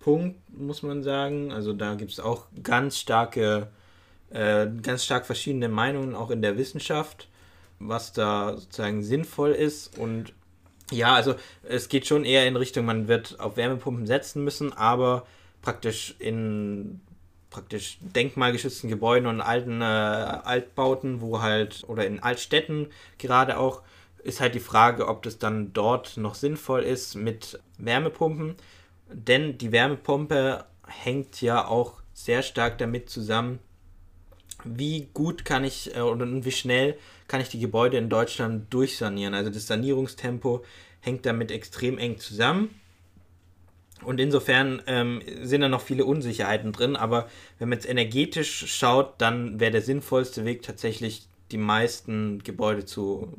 Punkt, 0.00 0.38
muss 0.48 0.82
man 0.82 1.02
sagen. 1.02 1.52
Also 1.52 1.74
da 1.74 1.94
gibt 1.94 2.12
es 2.12 2.20
auch 2.20 2.46
ganz 2.62 2.98
starke, 2.98 3.68
äh, 4.30 4.66
ganz 4.82 5.04
stark 5.04 5.26
verschiedene 5.26 5.68
Meinungen, 5.68 6.14
auch 6.14 6.30
in 6.30 6.40
der 6.40 6.56
Wissenschaft, 6.56 7.28
was 7.78 8.14
da 8.14 8.56
sozusagen 8.56 9.02
sinnvoll 9.02 9.50
ist. 9.50 9.98
Und 9.98 10.32
ja, 10.90 11.14
also 11.14 11.34
es 11.64 11.90
geht 11.90 12.06
schon 12.06 12.24
eher 12.24 12.46
in 12.46 12.56
Richtung, 12.56 12.86
man 12.86 13.08
wird 13.08 13.38
auf 13.40 13.58
Wärmepumpen 13.58 14.06
setzen 14.06 14.42
müssen, 14.42 14.72
aber 14.72 15.26
praktisch 15.60 16.14
in 16.18 17.02
praktisch 17.50 17.98
denkmalgeschützten 18.00 18.90
Gebäuden 18.90 19.26
und 19.26 19.40
alten 19.40 19.80
äh, 19.80 19.84
Altbauten, 19.84 21.20
wo 21.20 21.40
halt, 21.40 21.84
oder 21.86 22.06
in 22.06 22.22
Altstädten 22.22 22.88
gerade 23.18 23.58
auch, 23.58 23.82
ist 24.22 24.40
halt 24.40 24.54
die 24.54 24.60
Frage, 24.60 25.08
ob 25.08 25.22
das 25.22 25.38
dann 25.38 25.72
dort 25.72 26.16
noch 26.16 26.34
sinnvoll 26.34 26.82
ist 26.82 27.14
mit 27.14 27.58
Wärmepumpen. 27.78 28.56
Denn 29.10 29.56
die 29.56 29.72
Wärmepumpe 29.72 30.64
hängt 30.86 31.40
ja 31.40 31.66
auch 31.66 32.00
sehr 32.12 32.42
stark 32.42 32.78
damit 32.78 33.08
zusammen, 33.08 33.60
wie 34.64 35.08
gut 35.14 35.44
kann 35.44 35.64
ich 35.64 35.94
äh, 35.96 36.00
oder 36.00 36.26
wie 36.26 36.50
schnell 36.50 36.98
kann 37.28 37.40
ich 37.40 37.48
die 37.48 37.60
Gebäude 37.60 37.96
in 37.96 38.08
Deutschland 38.08 38.72
durchsanieren. 38.72 39.34
Also 39.34 39.50
das 39.50 39.66
Sanierungstempo 39.66 40.64
hängt 41.00 41.26
damit 41.26 41.50
extrem 41.50 41.98
eng 41.98 42.18
zusammen. 42.18 42.74
Und 44.02 44.20
insofern 44.20 44.82
ähm, 44.86 45.22
sind 45.42 45.60
da 45.60 45.68
noch 45.68 45.80
viele 45.80 46.04
Unsicherheiten 46.04 46.72
drin, 46.72 46.96
aber 46.96 47.28
wenn 47.58 47.68
man 47.68 47.78
jetzt 47.78 47.88
energetisch 47.88 48.66
schaut, 48.66 49.20
dann 49.20 49.60
wäre 49.60 49.72
der 49.72 49.82
sinnvollste 49.82 50.44
Weg 50.44 50.62
tatsächlich 50.62 51.26
die 51.50 51.58
meisten 51.58 52.42
Gebäude 52.42 52.84
zu 52.84 53.32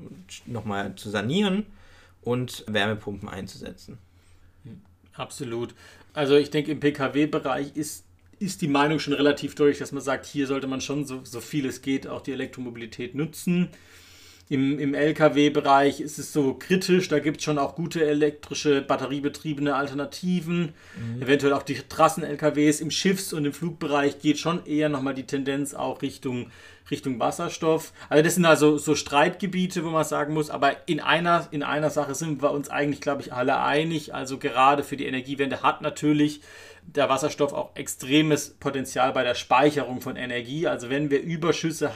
nochmal 0.46 0.96
zu 0.96 1.10
sanieren 1.10 1.66
und 2.22 2.64
Wärmepumpen 2.68 3.30
einzusetzen. 3.30 3.98
Absolut. 5.14 5.76
Also 6.14 6.36
ich 6.36 6.50
denke, 6.50 6.72
im 6.72 6.80
Pkw-Bereich 6.80 7.76
ist, 7.76 8.06
ist 8.40 8.62
die 8.62 8.68
Meinung 8.68 9.00
schon 9.00 9.14
relativ 9.14 9.56
durch, 9.56 9.78
dass 9.80 9.92
man 9.92 10.02
sagt, 10.02 10.26
hier 10.26 10.48
sollte 10.48 10.68
man 10.68 10.82
schon 10.82 11.06
so, 11.06 11.22
so 11.24 11.42
viel 11.42 11.66
es 11.66 11.82
geht 11.82 12.08
auch 12.08 12.22
die 12.22 12.32
Elektromobilität 12.32 13.16
nutzen. 13.16 13.70
Im, 14.52 14.80
im 14.80 14.96
Lkw-Bereich 14.96 16.02
ist 16.02 16.18
es 16.18 16.34
so 16.34 16.56
kritisch, 16.56 17.08
da 17.08 17.20
gibt 17.20 17.38
es 17.38 17.44
schon 17.44 17.60
auch 17.60 17.76
gute 17.76 18.04
elektrische, 18.04 18.82
batteriebetriebene 18.82 19.76
Alternativen. 19.76 20.74
Mhm. 20.98 21.22
Eventuell 21.22 21.54
auch 21.54 21.62
die 21.62 21.76
Trassen-LKWs. 21.76 22.82
Im 22.82 22.90
Schiffs- 22.90 23.32
und 23.32 23.46
im 23.46 23.54
Flugbereich 23.54 24.18
geht 24.18 24.40
schon 24.40 24.66
eher 24.66 24.90
nochmal 24.90 25.14
die 25.14 25.28
Tendenz 25.28 25.76
auch 25.76 26.02
Richtung, 26.02 26.50
Richtung 26.90 27.20
Wasserstoff. 27.20 27.94
Also 28.10 28.24
das 28.24 28.34
sind 28.36 28.46
also 28.46 28.80
so 28.80 28.96
Streitgebiete, 28.96 29.86
wo 29.86 29.90
man 29.90 30.04
sagen 30.04 30.34
muss, 30.34 30.50
aber 30.50 30.88
in 30.88 31.00
einer, 31.00 31.48
in 31.52 31.62
einer 31.62 31.92
Sache 31.92 32.16
sind 32.16 32.42
wir 32.42 32.50
uns 32.50 32.70
eigentlich, 32.70 33.02
glaube 33.02 33.22
ich, 33.22 33.32
alle 33.32 33.60
einig. 33.62 34.16
Also 34.16 34.40
gerade 34.40 34.82
für 34.82 34.98
die 34.98 35.06
Energiewende 35.06 35.62
hat 35.62 35.84
natürlich 35.84 36.42
der 36.82 37.08
Wasserstoff 37.08 37.54
auch 37.54 37.76
extremes 37.76 38.56
Potenzial 38.60 39.12
bei 39.14 39.24
der 39.24 39.36
Speicherung 39.36 40.02
von 40.02 40.16
Energie. 40.16 40.66
Also 40.66 40.90
wenn 40.90 41.12
wir 41.12 41.22
Überschüsse 41.22 41.92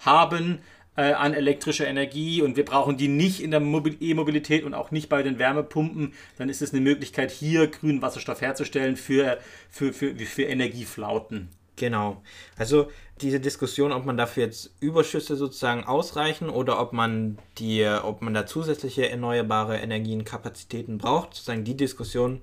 haben, 0.00 0.58
äh, 0.96 1.12
an 1.12 1.34
elektrischer 1.34 1.86
Energie 1.86 2.42
und 2.42 2.56
wir 2.56 2.64
brauchen 2.64 2.96
die 2.96 3.08
nicht 3.08 3.40
in 3.40 3.50
der 3.50 3.60
E-Mobilität 3.60 4.64
und 4.64 4.74
auch 4.74 4.90
nicht 4.90 5.08
bei 5.08 5.22
den 5.22 5.38
Wärmepumpen, 5.38 6.12
dann 6.38 6.48
ist 6.48 6.62
es 6.62 6.72
eine 6.72 6.80
Möglichkeit, 6.80 7.30
hier 7.30 7.66
grünen 7.66 8.02
Wasserstoff 8.02 8.40
herzustellen 8.40 8.96
für, 8.96 9.38
für, 9.70 9.92
für, 9.92 10.14
für 10.14 10.42
Energieflauten. 10.44 11.48
Genau. 11.76 12.22
Also 12.56 12.90
diese 13.20 13.40
Diskussion, 13.40 13.92
ob 13.92 14.04
man 14.04 14.16
dafür 14.16 14.44
jetzt 14.44 14.74
Überschüsse 14.80 15.36
sozusagen 15.36 15.84
ausreichen 15.84 16.48
oder 16.48 16.80
ob 16.80 16.92
man 16.92 17.38
die, 17.58 17.84
ob 17.84 18.22
man 18.22 18.34
da 18.34 18.46
zusätzliche 18.46 19.08
erneuerbare 19.08 19.78
Energienkapazitäten 19.78 20.98
braucht, 20.98 21.34
sozusagen 21.34 21.64
die 21.64 21.76
Diskussion 21.76 22.42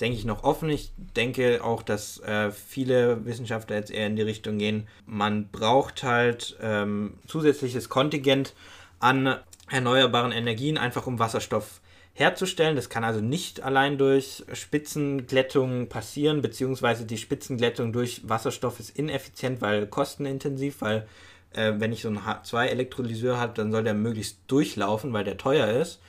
denke 0.00 0.18
ich, 0.18 0.24
noch 0.24 0.44
offen. 0.44 0.70
Ich 0.70 0.92
denke 1.16 1.62
auch, 1.62 1.82
dass 1.82 2.18
äh, 2.20 2.50
viele 2.50 3.24
Wissenschaftler 3.24 3.76
jetzt 3.76 3.90
eher 3.90 4.06
in 4.06 4.16
die 4.16 4.22
Richtung 4.22 4.58
gehen, 4.58 4.88
man 5.06 5.48
braucht 5.48 6.02
halt 6.02 6.56
ähm, 6.62 7.14
zusätzliches 7.26 7.88
Kontingent 7.88 8.54
an 8.98 9.36
erneuerbaren 9.70 10.32
Energien, 10.32 10.78
einfach 10.78 11.06
um 11.06 11.18
Wasserstoff 11.18 11.80
herzustellen. 12.14 12.76
Das 12.76 12.88
kann 12.88 13.04
also 13.04 13.20
nicht 13.20 13.62
allein 13.62 13.98
durch 13.98 14.44
Spitzenglättung 14.52 15.88
passieren, 15.88 16.42
beziehungsweise 16.42 17.04
die 17.04 17.18
Spitzenglättung 17.18 17.92
durch 17.92 18.28
Wasserstoff 18.28 18.80
ist 18.80 18.90
ineffizient, 18.90 19.60
weil 19.60 19.86
kostenintensiv, 19.86 20.80
weil 20.80 21.06
äh, 21.52 21.74
wenn 21.76 21.92
ich 21.92 22.02
so 22.02 22.08
einen 22.08 22.20
H2-Elektrolyseur 22.20 23.38
habe, 23.38 23.54
dann 23.54 23.72
soll 23.72 23.84
der 23.84 23.94
möglichst 23.94 24.38
durchlaufen, 24.48 25.12
weil 25.12 25.24
der 25.24 25.36
teuer 25.36 25.68
ist. 25.68 26.00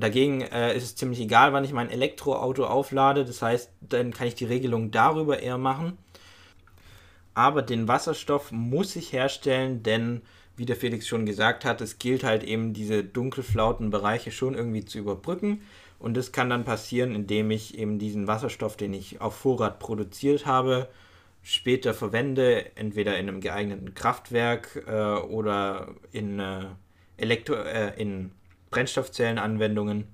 Dagegen 0.00 0.42
äh, 0.42 0.76
ist 0.76 0.84
es 0.84 0.96
ziemlich 0.96 1.20
egal, 1.20 1.52
wann 1.52 1.64
ich 1.64 1.72
mein 1.72 1.90
Elektroauto 1.90 2.66
auflade. 2.66 3.24
Das 3.24 3.42
heißt, 3.42 3.70
dann 3.80 4.12
kann 4.12 4.26
ich 4.26 4.34
die 4.34 4.44
Regelung 4.44 4.90
darüber 4.90 5.40
eher 5.40 5.58
machen. 5.58 5.98
Aber 7.34 7.62
den 7.62 7.88
Wasserstoff 7.88 8.50
muss 8.50 8.96
ich 8.96 9.12
herstellen, 9.12 9.82
denn 9.82 10.22
wie 10.56 10.66
der 10.66 10.76
Felix 10.76 11.06
schon 11.06 11.24
gesagt 11.24 11.64
hat, 11.64 11.80
es 11.80 11.98
gilt 11.98 12.24
halt 12.24 12.42
eben 12.42 12.72
diese 12.72 13.04
dunkelflauten 13.04 13.90
Bereiche 13.90 14.32
schon 14.32 14.54
irgendwie 14.54 14.84
zu 14.84 14.98
überbrücken. 14.98 15.62
Und 16.00 16.16
das 16.16 16.32
kann 16.32 16.50
dann 16.50 16.64
passieren, 16.64 17.14
indem 17.14 17.50
ich 17.50 17.78
eben 17.78 17.98
diesen 17.98 18.26
Wasserstoff, 18.26 18.76
den 18.76 18.92
ich 18.92 19.20
auf 19.20 19.36
Vorrat 19.36 19.78
produziert 19.78 20.46
habe, 20.46 20.88
später 21.42 21.94
verwende, 21.94 22.76
entweder 22.76 23.18
in 23.18 23.28
einem 23.28 23.40
geeigneten 23.40 23.94
Kraftwerk 23.94 24.84
äh, 24.86 25.20
oder 25.20 25.94
in, 26.12 26.40
äh, 26.40 26.66
Elektro 27.16 27.54
äh, 27.54 28.00
in 28.00 28.32
Brennstoffzellenanwendungen, 28.70 30.04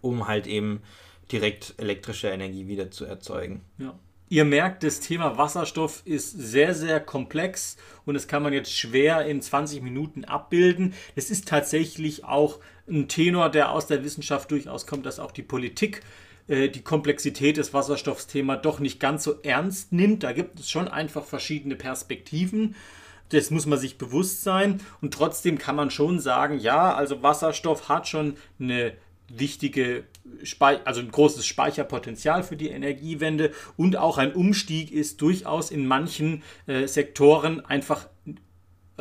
um 0.00 0.26
halt 0.26 0.46
eben 0.46 0.82
direkt 1.30 1.74
elektrische 1.78 2.28
Energie 2.28 2.66
wieder 2.66 2.90
zu 2.90 3.04
erzeugen. 3.04 3.62
Ja. 3.78 3.98
Ihr 4.32 4.44
merkt, 4.44 4.84
das 4.84 5.00
Thema 5.00 5.38
Wasserstoff 5.38 6.02
ist 6.04 6.30
sehr, 6.30 6.72
sehr 6.72 7.00
komplex 7.00 7.76
und 8.06 8.14
das 8.14 8.28
kann 8.28 8.44
man 8.44 8.52
jetzt 8.52 8.72
schwer 8.72 9.26
in 9.26 9.42
20 9.42 9.82
Minuten 9.82 10.24
abbilden. 10.24 10.94
Es 11.16 11.30
ist 11.30 11.48
tatsächlich 11.48 12.24
auch 12.24 12.60
ein 12.88 13.08
Tenor, 13.08 13.48
der 13.50 13.72
aus 13.72 13.88
der 13.88 14.04
Wissenschaft 14.04 14.52
durchaus 14.52 14.86
kommt, 14.86 15.04
dass 15.04 15.18
auch 15.18 15.32
die 15.32 15.42
Politik 15.42 16.02
äh, 16.46 16.68
die 16.68 16.82
Komplexität 16.82 17.56
des 17.56 17.74
Wasserstoffsthema 17.74 18.56
doch 18.56 18.78
nicht 18.78 19.00
ganz 19.00 19.24
so 19.24 19.40
ernst 19.42 19.92
nimmt. 19.92 20.22
Da 20.22 20.32
gibt 20.32 20.60
es 20.60 20.70
schon 20.70 20.86
einfach 20.86 21.24
verschiedene 21.24 21.74
Perspektiven. 21.74 22.76
Das 23.30 23.50
muss 23.50 23.66
man 23.66 23.78
sich 23.78 23.98
bewusst 23.98 24.42
sein. 24.42 24.80
Und 25.00 25.14
trotzdem 25.14 25.58
kann 25.58 25.76
man 25.76 25.90
schon 25.90 26.20
sagen, 26.20 26.58
ja, 26.58 26.94
also 26.94 27.22
Wasserstoff 27.22 27.88
hat 27.88 28.06
schon 28.08 28.36
eine 28.58 28.92
wichtige, 29.28 30.04
Spe 30.42 30.80
also 30.84 31.00
ein 31.00 31.10
großes 31.10 31.46
Speicherpotenzial 31.46 32.42
für 32.42 32.56
die 32.56 32.68
Energiewende 32.68 33.52
und 33.76 33.96
auch 33.96 34.18
ein 34.18 34.32
Umstieg 34.34 34.92
ist 34.92 35.22
durchaus 35.22 35.70
in 35.70 35.86
manchen 35.86 36.42
äh, 36.66 36.86
Sektoren 36.86 37.64
einfach, 37.64 38.08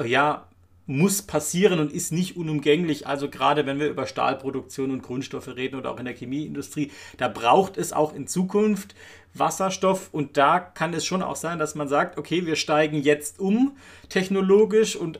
ja, 0.04 0.50
muss 0.90 1.22
passieren 1.22 1.80
und 1.80 1.94
ist 1.94 2.12
nicht 2.12 2.36
unumgänglich. 2.36 3.06
Also 3.06 3.30
gerade 3.30 3.68
wenn 3.68 3.80
wir 3.80 3.90
über 3.90 4.08
Stahlproduktion 4.08 4.90
und 4.90 5.04
Grundstoffe 5.04 5.56
reden 5.56 5.76
oder 5.76 5.92
auch 5.92 6.00
in 6.00 6.06
der 6.06 6.16
Chemieindustrie, 6.16 6.92
da 7.18 7.28
braucht 7.28 7.78
es 7.78 7.94
auch 7.94 8.14
in 8.16 8.26
Zukunft 8.26 8.96
Wasserstoff 9.34 10.10
und 10.12 10.38
da 10.38 10.60
kann 10.60 10.94
es 10.94 11.06
schon 11.06 11.22
auch 11.22 11.36
sein, 11.36 11.60
dass 11.60 11.76
man 11.76 11.88
sagt, 11.88 12.18
okay, 12.18 12.46
wir 12.46 12.56
steigen 12.56 13.02
jetzt 13.02 13.40
um 13.40 13.78
technologisch 14.10 14.96
und 14.96 15.20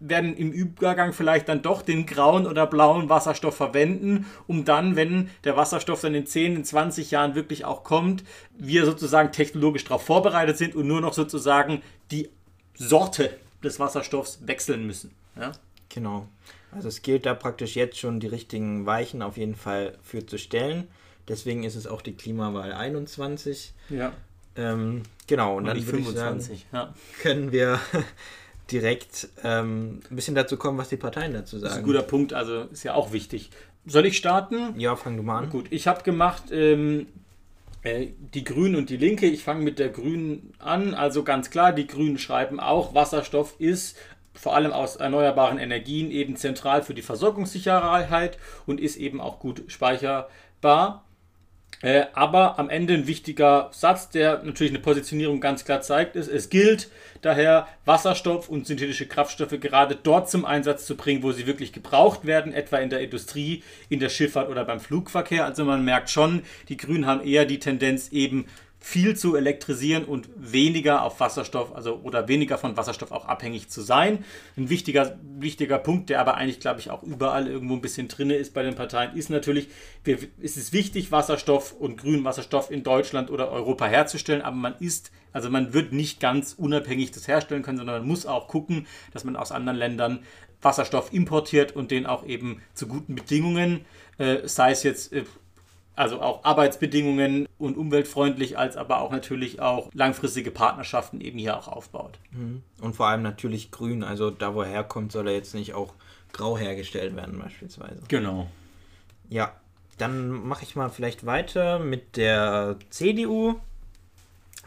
werden 0.00 0.34
im 0.34 0.50
Übergang 0.50 1.12
vielleicht 1.12 1.48
dann 1.48 1.60
doch 1.60 1.82
den 1.82 2.06
grauen 2.06 2.46
oder 2.46 2.66
blauen 2.66 3.10
Wasserstoff 3.10 3.54
verwenden, 3.54 4.26
um 4.46 4.64
dann, 4.64 4.96
wenn 4.96 5.28
der 5.44 5.56
Wasserstoff 5.56 6.00
dann 6.00 6.14
in 6.14 6.26
10, 6.26 6.56
in 6.56 6.64
20 6.64 7.10
Jahren 7.10 7.34
wirklich 7.34 7.66
auch 7.66 7.84
kommt, 7.84 8.24
wir 8.56 8.86
sozusagen 8.86 9.30
technologisch 9.30 9.84
darauf 9.84 10.02
vorbereitet 10.02 10.56
sind 10.56 10.74
und 10.74 10.86
nur 10.86 11.02
noch 11.02 11.12
sozusagen 11.12 11.82
die 12.10 12.30
Sorte 12.74 13.36
des 13.62 13.78
Wasserstoffs 13.78 14.40
wechseln 14.46 14.86
müssen. 14.86 15.12
Ja? 15.38 15.52
Genau. 15.90 16.26
Also 16.72 16.88
es 16.88 17.02
gilt 17.02 17.26
da 17.26 17.34
praktisch 17.34 17.76
jetzt 17.76 17.98
schon 17.98 18.20
die 18.20 18.28
richtigen 18.28 18.86
Weichen 18.86 19.20
auf 19.20 19.36
jeden 19.36 19.54
Fall 19.54 19.98
für 20.02 20.24
zu 20.24 20.38
stellen. 20.38 20.88
Deswegen 21.30 21.64
ist 21.64 21.76
es 21.76 21.86
auch 21.86 22.02
die 22.02 22.14
Klimawahl 22.14 22.72
21. 22.72 23.72
Ja. 23.88 24.12
Ähm, 24.56 25.02
genau, 25.26 25.52
und, 25.52 25.58
Und 25.58 25.64
dann 25.66 25.76
die 25.78 25.86
würde 25.86 25.98
ich 25.98 26.06
25. 26.06 26.66
sagen, 26.70 26.88
ja. 26.88 26.94
können 27.22 27.52
wir 27.52 27.80
direkt 28.70 29.28
ähm, 29.44 30.00
ein 30.10 30.16
bisschen 30.16 30.34
dazu 30.34 30.56
kommen, 30.56 30.76
was 30.76 30.88
die 30.88 30.96
Parteien 30.96 31.32
dazu 31.32 31.56
Das 31.56 31.62
ist 31.62 31.68
ein 31.68 31.74
sagen. 31.76 31.86
guter 31.86 32.02
Punkt, 32.02 32.32
also 32.32 32.62
ist 32.72 32.82
ja 32.82 32.94
auch 32.94 33.12
wichtig. 33.12 33.50
Soll 33.86 34.06
ich 34.06 34.16
starten? 34.16 34.78
Ja, 34.78 34.96
fang 34.96 35.16
du 35.16 35.22
mal 35.22 35.38
an. 35.38 35.50
Gut, 35.50 35.66
ich 35.70 35.86
habe 35.86 36.02
gemacht 36.02 36.44
ähm, 36.50 37.06
äh, 37.82 38.08
die 38.34 38.44
Grünen 38.44 38.76
und 38.76 38.90
die 38.90 38.96
Linke. 38.96 39.26
Ich 39.26 39.42
fange 39.42 39.62
mit 39.62 39.78
der 39.78 39.88
Grünen 39.88 40.52
an. 40.58 40.94
Also 40.94 41.22
ganz 41.22 41.50
klar, 41.50 41.72
die 41.72 41.86
Grünen 41.86 42.18
schreiben 42.18 42.60
auch, 42.60 42.94
Wasserstoff 42.94 43.54
ist 43.58 43.96
vor 44.34 44.54
allem 44.54 44.72
aus 44.72 44.96
erneuerbaren 44.96 45.58
Energien 45.58 46.10
eben 46.10 46.36
zentral 46.36 46.82
für 46.82 46.94
die 46.94 47.02
Versorgungssicherheit 47.02 48.38
und 48.66 48.80
ist 48.80 48.96
eben 48.96 49.20
auch 49.20 49.38
gut 49.38 49.64
speicherbar. 49.68 51.04
Äh, 51.82 52.06
aber 52.12 52.58
am 52.58 52.68
Ende 52.68 52.92
ein 52.92 53.06
wichtiger 53.06 53.70
Satz, 53.72 54.10
der 54.10 54.42
natürlich 54.42 54.72
eine 54.72 54.80
Positionierung 54.80 55.40
ganz 55.40 55.64
klar 55.64 55.80
zeigt, 55.80 56.14
ist, 56.14 56.28
es 56.28 56.50
gilt 56.50 56.90
daher, 57.22 57.68
Wasserstoff 57.86 58.50
und 58.50 58.66
synthetische 58.66 59.06
Kraftstoffe 59.06 59.58
gerade 59.60 59.96
dort 59.96 60.28
zum 60.30 60.44
Einsatz 60.44 60.84
zu 60.84 60.96
bringen, 60.96 61.22
wo 61.22 61.32
sie 61.32 61.46
wirklich 61.46 61.72
gebraucht 61.72 62.26
werden, 62.26 62.52
etwa 62.52 62.78
in 62.78 62.90
der 62.90 63.00
Industrie, 63.00 63.62
in 63.88 63.98
der 63.98 64.10
Schifffahrt 64.10 64.50
oder 64.50 64.64
beim 64.64 64.80
Flugverkehr. 64.80 65.46
Also 65.46 65.64
man 65.64 65.84
merkt 65.84 66.10
schon, 66.10 66.42
die 66.68 66.76
Grünen 66.76 67.06
haben 67.06 67.22
eher 67.22 67.46
die 67.46 67.58
Tendenz 67.58 68.12
eben 68.12 68.46
viel 68.82 69.14
zu 69.14 69.36
elektrisieren 69.36 70.06
und 70.06 70.30
weniger 70.36 71.04
auf 71.04 71.20
Wasserstoff, 71.20 71.74
also 71.74 72.00
oder 72.02 72.28
weniger 72.28 72.56
von 72.56 72.78
Wasserstoff 72.78 73.12
auch 73.12 73.26
abhängig 73.26 73.68
zu 73.68 73.82
sein. 73.82 74.24
Ein 74.56 74.70
wichtiger, 74.70 75.18
wichtiger 75.38 75.78
Punkt, 75.78 76.08
der 76.08 76.18
aber 76.18 76.36
eigentlich, 76.36 76.60
glaube 76.60 76.80
ich, 76.80 76.90
auch 76.90 77.02
überall 77.02 77.46
irgendwo 77.46 77.74
ein 77.74 77.82
bisschen 77.82 78.08
drin 78.08 78.30
ist 78.30 78.54
bei 78.54 78.62
den 78.62 78.74
Parteien, 78.74 79.14
ist 79.14 79.28
natürlich, 79.28 79.68
wir, 80.02 80.18
es 80.42 80.56
ist 80.56 80.72
wichtig, 80.72 81.12
Wasserstoff 81.12 81.72
und 81.72 81.98
grünen 81.98 82.24
Wasserstoff 82.24 82.70
in 82.70 82.82
Deutschland 82.82 83.30
oder 83.30 83.52
Europa 83.52 83.84
herzustellen, 83.84 84.40
aber 84.40 84.56
man 84.56 84.74
ist, 84.80 85.12
also 85.32 85.50
man 85.50 85.74
wird 85.74 85.92
nicht 85.92 86.18
ganz 86.18 86.54
unabhängig 86.54 87.10
das 87.10 87.28
herstellen 87.28 87.62
können, 87.62 87.78
sondern 87.78 87.98
man 87.98 88.08
muss 88.08 88.24
auch 88.24 88.48
gucken, 88.48 88.86
dass 89.12 89.24
man 89.24 89.36
aus 89.36 89.52
anderen 89.52 89.78
Ländern 89.78 90.20
Wasserstoff 90.62 91.12
importiert 91.12 91.76
und 91.76 91.90
den 91.90 92.06
auch 92.06 92.24
eben 92.24 92.62
zu 92.72 92.86
guten 92.86 93.14
Bedingungen, 93.14 93.84
äh, 94.18 94.46
sei 94.48 94.70
es 94.72 94.82
jetzt 94.82 95.12
äh, 95.12 95.24
also 96.00 96.22
auch 96.22 96.44
Arbeitsbedingungen 96.44 97.46
und 97.58 97.76
umweltfreundlich, 97.76 98.56
als 98.56 98.78
aber 98.78 99.02
auch 99.02 99.10
natürlich 99.10 99.60
auch 99.60 99.90
langfristige 99.92 100.50
Partnerschaften 100.50 101.20
eben 101.20 101.38
hier 101.38 101.58
auch 101.58 101.68
aufbaut. 101.68 102.18
Und 102.80 102.96
vor 102.96 103.08
allem 103.08 103.20
natürlich 103.20 103.70
grün. 103.70 104.02
Also 104.02 104.30
da, 104.30 104.54
wo 104.54 104.62
er 104.62 104.68
herkommt, 104.68 105.12
soll 105.12 105.28
er 105.28 105.34
jetzt 105.34 105.54
nicht 105.54 105.74
auch 105.74 105.92
grau 106.32 106.56
hergestellt 106.56 107.14
werden, 107.16 107.38
beispielsweise. 107.38 108.00
Genau. 108.08 108.48
Ja, 109.28 109.52
dann 109.98 110.30
mache 110.30 110.62
ich 110.62 110.74
mal 110.74 110.88
vielleicht 110.88 111.26
weiter 111.26 111.78
mit 111.78 112.16
der 112.16 112.76
CDU, 112.88 113.56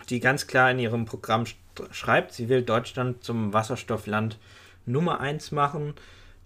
die 0.09 0.19
ganz 0.19 0.45
klar 0.45 0.69
in 0.69 0.77
ihrem 0.77 1.05
Programm 1.05 1.45
schreibt, 1.89 2.33
sie 2.33 2.47
will 2.47 2.61
Deutschland 2.61 3.23
zum 3.23 3.53
Wasserstoffland 3.53 4.37
Nummer 4.85 5.19
1 5.19 5.51
machen. 5.51 5.95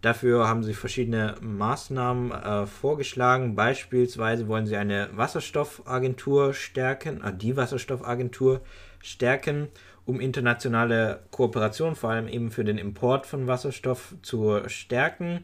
Dafür 0.01 0.47
haben 0.47 0.63
sie 0.63 0.73
verschiedene 0.73 1.35
Maßnahmen 1.41 2.31
äh, 2.31 2.65
vorgeschlagen. 2.67 3.55
Beispielsweise 3.55 4.47
wollen 4.47 4.67
sie 4.67 4.77
eine 4.77 5.09
Wasserstoffagentur 5.13 6.53
stärken, 6.53 7.23
äh, 7.23 7.33
die 7.33 7.57
Wasserstoffagentur 7.57 8.61
stärken, 9.01 9.69
um 10.05 10.19
internationale 10.19 11.21
Kooperation, 11.31 11.95
vor 11.95 12.11
allem 12.11 12.27
eben 12.27 12.51
für 12.51 12.63
den 12.63 12.77
Import 12.77 13.25
von 13.25 13.47
Wasserstoff 13.47 14.15
zu 14.21 14.61
stärken 14.67 15.43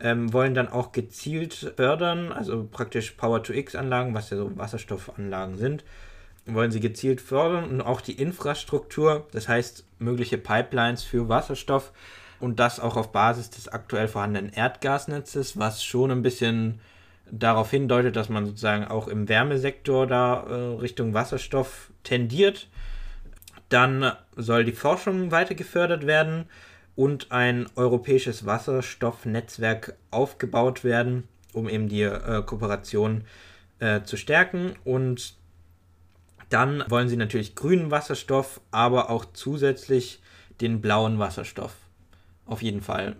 ähm, 0.00 0.32
wollen 0.32 0.54
dann 0.54 0.68
auch 0.68 0.92
gezielt 0.92 1.54
fördern, 1.76 2.32
also 2.32 2.66
praktisch 2.70 3.12
Power-to-X-Anlagen, 3.12 4.14
was 4.14 4.30
ja 4.30 4.36
so 4.36 4.56
Wasserstoffanlagen 4.56 5.56
sind, 5.56 5.84
wollen 6.44 6.70
sie 6.70 6.80
gezielt 6.80 7.20
fördern 7.20 7.64
und 7.70 7.80
auch 7.80 8.00
die 8.00 8.20
Infrastruktur, 8.20 9.26
das 9.32 9.48
heißt 9.48 9.84
mögliche 9.98 10.38
Pipelines 10.38 11.02
für 11.02 11.28
Wasserstoff 11.28 11.92
und 12.40 12.60
das 12.60 12.80
auch 12.80 12.96
auf 12.96 13.12
Basis 13.12 13.50
des 13.50 13.68
aktuell 13.68 14.08
vorhandenen 14.08 14.52
Erdgasnetzes, 14.52 15.58
was 15.58 15.82
schon 15.82 16.10
ein 16.10 16.22
bisschen 16.22 16.80
darauf 17.30 17.70
hindeutet, 17.70 18.16
dass 18.16 18.28
man 18.28 18.46
sozusagen 18.46 18.84
auch 18.84 19.08
im 19.08 19.28
Wärmesektor 19.28 20.06
da 20.06 20.44
äh, 20.44 20.52
Richtung 20.78 21.14
Wasserstoff 21.14 21.90
tendiert. 22.04 22.68
Dann 23.68 24.12
soll 24.36 24.64
die 24.64 24.72
Forschung 24.72 25.32
weiter 25.32 25.54
gefördert 25.54 26.06
werden 26.06 26.46
und 26.94 27.32
ein 27.32 27.66
europäisches 27.74 28.46
Wasserstoffnetzwerk 28.46 29.96
aufgebaut 30.10 30.84
werden, 30.84 31.26
um 31.52 31.68
eben 31.68 31.88
die 31.88 32.02
äh, 32.02 32.42
Kooperation 32.42 33.24
äh, 33.80 34.02
zu 34.02 34.16
stärken. 34.16 34.74
Und 34.84 35.34
dann 36.48 36.84
wollen 36.88 37.08
sie 37.08 37.16
natürlich 37.16 37.56
grünen 37.56 37.90
Wasserstoff, 37.90 38.60
aber 38.70 39.10
auch 39.10 39.24
zusätzlich 39.24 40.22
den 40.60 40.80
blauen 40.80 41.18
Wasserstoff 41.18 41.85
auf 42.46 42.62
jeden 42.62 42.80
Fall 42.80 43.16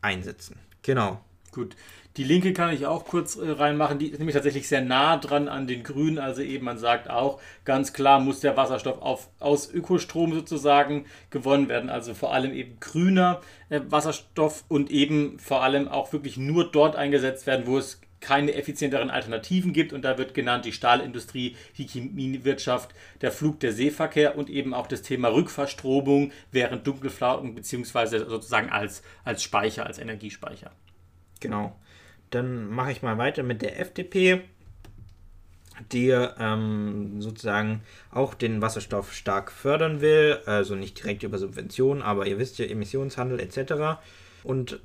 einsetzen. 0.00 0.56
Genau. 0.82 1.20
Gut. 1.52 1.76
Die 2.16 2.24
linke 2.24 2.52
kann 2.52 2.74
ich 2.74 2.84
auch 2.84 3.04
kurz 3.04 3.36
äh, 3.36 3.48
reinmachen. 3.48 3.98
Die 3.98 4.08
ist 4.08 4.18
nämlich 4.18 4.34
tatsächlich 4.34 4.66
sehr 4.66 4.80
nah 4.80 5.16
dran 5.18 5.48
an 5.48 5.68
den 5.68 5.84
Grünen. 5.84 6.18
Also 6.18 6.42
eben, 6.42 6.64
man 6.64 6.76
sagt 6.76 7.08
auch, 7.08 7.40
ganz 7.64 7.92
klar 7.92 8.18
muss 8.18 8.40
der 8.40 8.56
Wasserstoff 8.56 9.00
auf, 9.00 9.28
aus 9.38 9.72
Ökostrom 9.72 10.34
sozusagen 10.34 11.06
gewonnen 11.30 11.68
werden. 11.68 11.90
Also 11.90 12.14
vor 12.14 12.32
allem 12.32 12.52
eben 12.52 12.80
grüner 12.80 13.40
äh, 13.68 13.80
Wasserstoff 13.88 14.64
und 14.66 14.90
eben 14.90 15.38
vor 15.38 15.62
allem 15.62 15.86
auch 15.86 16.12
wirklich 16.12 16.36
nur 16.36 16.68
dort 16.70 16.96
eingesetzt 16.96 17.46
werden, 17.46 17.66
wo 17.66 17.78
es 17.78 18.00
keine 18.20 18.54
effizienteren 18.54 19.10
Alternativen 19.10 19.72
gibt. 19.72 19.92
Und 19.92 20.02
da 20.02 20.18
wird 20.18 20.34
genannt 20.34 20.64
die 20.64 20.72
Stahlindustrie, 20.72 21.56
die 21.76 21.86
Chemiewirtschaft, 21.86 22.94
der 23.20 23.32
Flug, 23.32 23.60
der 23.60 23.72
Seeverkehr 23.72 24.36
und 24.36 24.50
eben 24.50 24.74
auch 24.74 24.86
das 24.86 25.02
Thema 25.02 25.28
Rückverstromung 25.28 26.32
während 26.52 26.86
Dunkelflauten 26.86 27.54
beziehungsweise 27.54 28.28
sozusagen 28.28 28.70
als, 28.70 29.02
als 29.24 29.42
Speicher, 29.42 29.86
als 29.86 29.98
Energiespeicher. 29.98 30.72
Genau. 31.40 31.76
Dann 32.30 32.68
mache 32.68 32.92
ich 32.92 33.02
mal 33.02 33.18
weiter 33.18 33.42
mit 33.42 33.62
der 33.62 33.80
FDP, 33.80 34.42
die 35.92 36.10
ähm, 36.10 37.22
sozusagen 37.22 37.82
auch 38.10 38.34
den 38.34 38.60
Wasserstoff 38.60 39.14
stark 39.14 39.52
fördern 39.52 40.00
will, 40.00 40.40
also 40.44 40.74
nicht 40.74 40.98
direkt 40.98 41.22
über 41.22 41.38
Subventionen, 41.38 42.02
aber 42.02 42.26
ihr 42.26 42.38
wisst 42.38 42.58
ja, 42.58 42.66
Emissionshandel 42.66 43.40
etc. 43.40 44.00
Und 44.42 44.80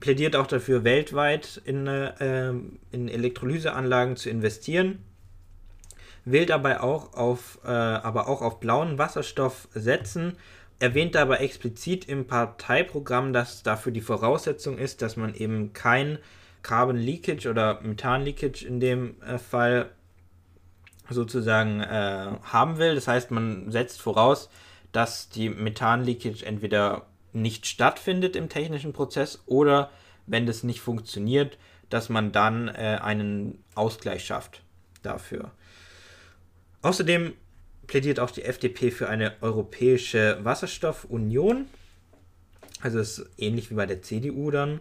plädiert 0.00 0.36
auch 0.36 0.46
dafür, 0.46 0.84
weltweit 0.84 1.60
in, 1.64 1.86
äh, 1.86 2.50
in 2.90 3.08
Elektrolyseanlagen 3.08 4.16
zu 4.16 4.30
investieren. 4.30 5.04
Will 6.24 6.46
dabei 6.46 6.80
auch 6.80 7.14
auf, 7.14 7.58
äh, 7.64 7.68
aber 7.68 8.28
auch 8.28 8.40
auf 8.40 8.60
blauen 8.60 8.98
Wasserstoff 8.98 9.68
setzen, 9.74 10.36
erwähnt 10.78 11.16
aber 11.16 11.40
explizit 11.40 12.08
im 12.08 12.26
Parteiprogramm, 12.26 13.32
dass 13.32 13.62
dafür 13.62 13.92
die 13.92 14.00
Voraussetzung 14.00 14.78
ist, 14.78 15.02
dass 15.02 15.16
man 15.16 15.34
eben 15.34 15.72
kein 15.72 16.18
Carbon 16.62 16.96
Leakage 16.96 17.48
oder 17.48 17.80
Methan 17.82 18.22
Leakage 18.22 18.66
in 18.66 18.80
dem 18.80 19.20
äh, 19.22 19.38
Fall 19.38 19.90
sozusagen 21.10 21.80
äh, 21.80 22.32
haben 22.42 22.78
will. 22.78 22.94
Das 22.94 23.06
heißt, 23.06 23.30
man 23.30 23.70
setzt 23.70 24.00
voraus, 24.00 24.48
dass 24.92 25.28
die 25.28 25.50
Methan 25.50 26.02
Leakage 26.04 26.44
entweder 26.44 27.06
nicht 27.34 27.66
stattfindet 27.66 28.36
im 28.36 28.48
technischen 28.48 28.92
Prozess 28.92 29.42
oder 29.46 29.90
wenn 30.26 30.46
das 30.46 30.62
nicht 30.62 30.80
funktioniert, 30.80 31.58
dass 31.90 32.08
man 32.08 32.32
dann 32.32 32.68
äh, 32.68 32.98
einen 33.02 33.62
Ausgleich 33.74 34.24
schafft 34.24 34.62
dafür. 35.02 35.52
Außerdem 36.82 37.34
plädiert 37.86 38.20
auch 38.20 38.30
die 38.30 38.42
FDP 38.42 38.90
für 38.90 39.08
eine 39.08 39.34
europäische 39.40 40.38
Wasserstoffunion. 40.42 41.66
Also 42.80 42.98
ist 42.98 43.26
ähnlich 43.38 43.70
wie 43.70 43.74
bei 43.74 43.86
der 43.86 44.02
CDU 44.02 44.50
dann. 44.50 44.80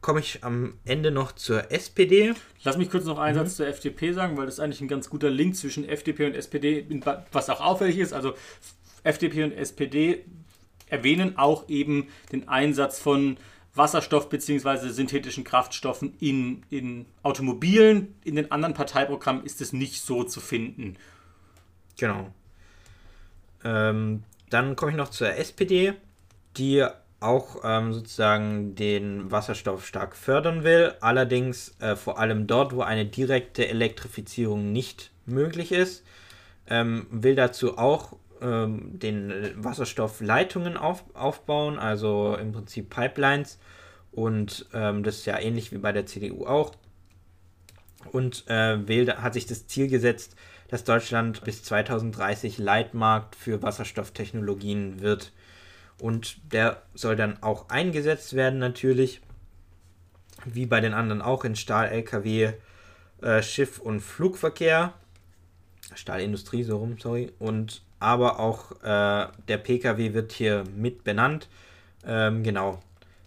Komme 0.00 0.20
ich 0.20 0.42
am 0.42 0.74
Ende 0.84 1.10
noch 1.10 1.32
zur 1.32 1.70
SPD. 1.70 2.34
Lass 2.64 2.76
mich 2.76 2.90
kurz 2.90 3.04
noch 3.04 3.18
einen 3.18 3.36
Satz 3.36 3.56
zur 3.56 3.68
FDP 3.68 4.12
sagen, 4.12 4.36
weil 4.36 4.46
das 4.46 4.54
ist 4.54 4.60
eigentlich 4.60 4.80
ein 4.80 4.88
ganz 4.88 5.08
guter 5.08 5.30
Link 5.30 5.56
zwischen 5.56 5.88
FDP 5.88 6.26
und 6.26 6.34
SPD, 6.34 6.86
was 7.30 7.50
auch 7.50 7.60
auffällig 7.60 7.98
ist. 7.98 8.12
Also 8.12 8.34
FDP 9.04 9.44
und 9.44 9.52
SPD 9.52 10.24
erwähnen 10.92 11.38
auch 11.38 11.68
eben 11.68 12.08
den 12.30 12.48
Einsatz 12.48 12.98
von 13.00 13.38
Wasserstoff 13.74 14.28
bzw. 14.28 14.90
synthetischen 14.90 15.44
Kraftstoffen 15.44 16.14
in, 16.20 16.62
in 16.68 17.06
Automobilen. 17.22 18.14
In 18.22 18.36
den 18.36 18.52
anderen 18.52 18.74
Parteiprogrammen 18.74 19.44
ist 19.44 19.60
es 19.60 19.72
nicht 19.72 20.02
so 20.02 20.24
zu 20.24 20.40
finden. 20.40 20.96
Genau. 21.98 22.32
Ähm, 23.64 24.24
dann 24.50 24.76
komme 24.76 24.92
ich 24.92 24.96
noch 24.96 25.08
zur 25.08 25.34
SPD, 25.34 25.94
die 26.58 26.86
auch 27.20 27.60
ähm, 27.64 27.92
sozusagen 27.92 28.74
den 28.74 29.30
Wasserstoff 29.30 29.86
stark 29.86 30.16
fördern 30.16 30.64
will, 30.64 30.94
allerdings 31.00 31.74
äh, 31.80 31.96
vor 31.96 32.18
allem 32.18 32.46
dort, 32.46 32.74
wo 32.74 32.82
eine 32.82 33.06
direkte 33.06 33.68
Elektrifizierung 33.68 34.72
nicht 34.72 35.12
möglich 35.24 35.72
ist, 35.72 36.04
ähm, 36.68 37.06
will 37.10 37.36
dazu 37.36 37.78
auch 37.78 38.16
ähm, 38.42 38.98
den 38.98 39.52
Wasserstoffleitungen 39.56 40.76
auf, 40.76 41.04
aufbauen, 41.14 41.78
also 41.78 42.36
im 42.36 42.52
Prinzip 42.52 42.90
Pipelines, 42.90 43.58
Und 44.10 44.66
ähm, 44.74 45.02
das 45.02 45.18
ist 45.18 45.26
ja 45.26 45.38
ähnlich 45.38 45.72
wie 45.72 45.78
bei 45.78 45.92
der 45.92 46.06
CDU 46.06 46.46
auch. 46.46 46.72
Und 48.10 48.48
äh, 48.48 48.86
wählt, 48.86 49.16
hat 49.18 49.34
sich 49.34 49.46
das 49.46 49.66
Ziel 49.68 49.88
gesetzt, 49.88 50.36
dass 50.68 50.84
Deutschland 50.84 51.44
bis 51.44 51.62
2030 51.62 52.58
Leitmarkt 52.58 53.36
für 53.36 53.62
Wasserstofftechnologien 53.62 55.00
wird. 55.00 55.32
Und 56.00 56.52
der 56.52 56.82
soll 56.94 57.14
dann 57.14 57.42
auch 57.42 57.68
eingesetzt 57.68 58.34
werden 58.34 58.58
natürlich, 58.58 59.20
wie 60.44 60.66
bei 60.66 60.80
den 60.80 60.94
anderen 60.94 61.22
auch 61.22 61.44
in 61.44 61.54
Stahl, 61.56 61.88
Lkw, 61.88 62.54
äh, 63.20 63.42
Schiff- 63.42 63.78
und 63.78 64.00
Flugverkehr. 64.00 64.94
Stahlindustrie, 65.94 66.64
so 66.64 66.78
rum, 66.78 66.96
sorry. 66.98 67.32
Und 67.38 67.82
aber 68.02 68.40
auch 68.40 68.72
äh, 68.82 69.28
der 69.48 69.58
Pkw 69.58 70.12
wird 70.12 70.32
hier 70.32 70.64
mit 70.76 71.04
benannt. 71.04 71.48
Ähm, 72.04 72.42
genau. 72.42 72.80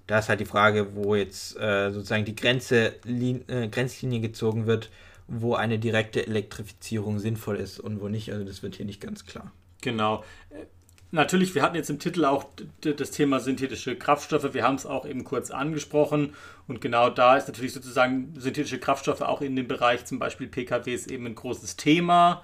Da 0.06 0.20
ist 0.20 0.30
halt 0.30 0.40
die 0.40 0.46
Frage, 0.46 0.96
wo 0.96 1.16
jetzt 1.16 1.58
äh, 1.58 1.92
sozusagen 1.92 2.26
die 2.26 2.36
Grenze, 2.36 2.94
äh, 3.08 3.68
Grenzlinie 3.70 4.20
gezogen 4.20 4.68
wird, 4.68 4.92
wo 5.28 5.56
eine 5.56 5.80
direkte 5.80 6.28
Elektrifizierung 6.28 7.18
sinnvoll 7.18 7.56
ist 7.56 7.80
und 7.80 8.02
wo 8.02 8.10
nicht. 8.10 8.32
Also 8.32 8.44
das 8.44 8.62
wird 8.62 8.76
hier 8.76 8.86
nicht 8.86 9.02
ganz 9.02 9.26
klar. 9.26 9.52
Genau. 9.82 10.24
Äh, 10.52 10.66
natürlich, 11.12 11.56
wir 11.56 11.64
hatten 11.64 11.76
jetzt 11.76 11.90
im 11.90 11.98
Titel 11.98 12.26
auch 12.26 12.46
das 12.82 13.12
Thema 13.12 13.40
synthetische 13.40 13.96
Kraftstoffe. 13.96 14.54
Wir 14.54 14.64
haben 14.64 14.76
es 14.76 14.86
auch 14.86 15.08
eben 15.08 15.24
kurz 15.24 15.50
angesprochen. 15.50 16.36
Und 16.68 16.82
genau 16.82 17.10
da 17.10 17.38
ist 17.38 17.48
natürlich 17.48 17.74
sozusagen 17.74 18.34
synthetische 18.38 18.80
Kraftstoffe 18.80 19.22
auch 19.22 19.42
in 19.42 19.56
dem 19.56 19.68
Bereich 19.68 20.06
zum 20.06 20.20
Beispiel 20.20 20.48
PKWs 20.48 21.08
eben 21.08 21.26
ein 21.26 21.36
großes 21.36 21.78
Thema. 21.78 22.44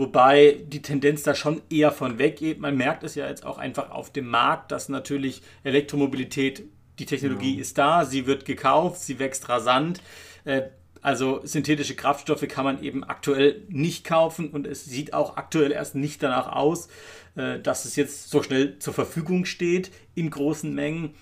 Wobei 0.00 0.62
die 0.66 0.80
Tendenz 0.80 1.24
da 1.24 1.34
schon 1.34 1.60
eher 1.68 1.92
von 1.92 2.18
weggeht. 2.18 2.58
Man 2.58 2.74
merkt 2.74 3.04
es 3.04 3.16
ja 3.16 3.28
jetzt 3.28 3.44
auch 3.44 3.58
einfach 3.58 3.90
auf 3.90 4.10
dem 4.10 4.28
Markt, 4.28 4.72
dass 4.72 4.88
natürlich 4.88 5.42
Elektromobilität, 5.62 6.62
die 6.98 7.04
Technologie 7.04 7.56
ja. 7.56 7.60
ist 7.60 7.76
da, 7.76 8.06
sie 8.06 8.26
wird 8.26 8.46
gekauft, 8.46 8.98
sie 8.98 9.18
wächst 9.18 9.50
rasant. 9.50 10.00
Äh, 10.46 10.62
also 11.02 11.42
synthetische 11.44 11.96
Kraftstoffe 11.96 12.48
kann 12.48 12.64
man 12.64 12.82
eben 12.82 13.04
aktuell 13.04 13.62
nicht 13.68 14.04
kaufen 14.04 14.48
und 14.48 14.66
es 14.66 14.86
sieht 14.86 15.12
auch 15.12 15.36
aktuell 15.36 15.70
erst 15.70 15.96
nicht 15.96 16.22
danach 16.22 16.50
aus, 16.50 16.88
äh, 17.36 17.60
dass 17.60 17.84
es 17.84 17.94
jetzt 17.94 18.30
so 18.30 18.42
schnell 18.42 18.78
zur 18.78 18.94
Verfügung 18.94 19.44
steht 19.44 19.90
in 20.14 20.30
großen 20.30 20.74
Mengen. 20.74 21.14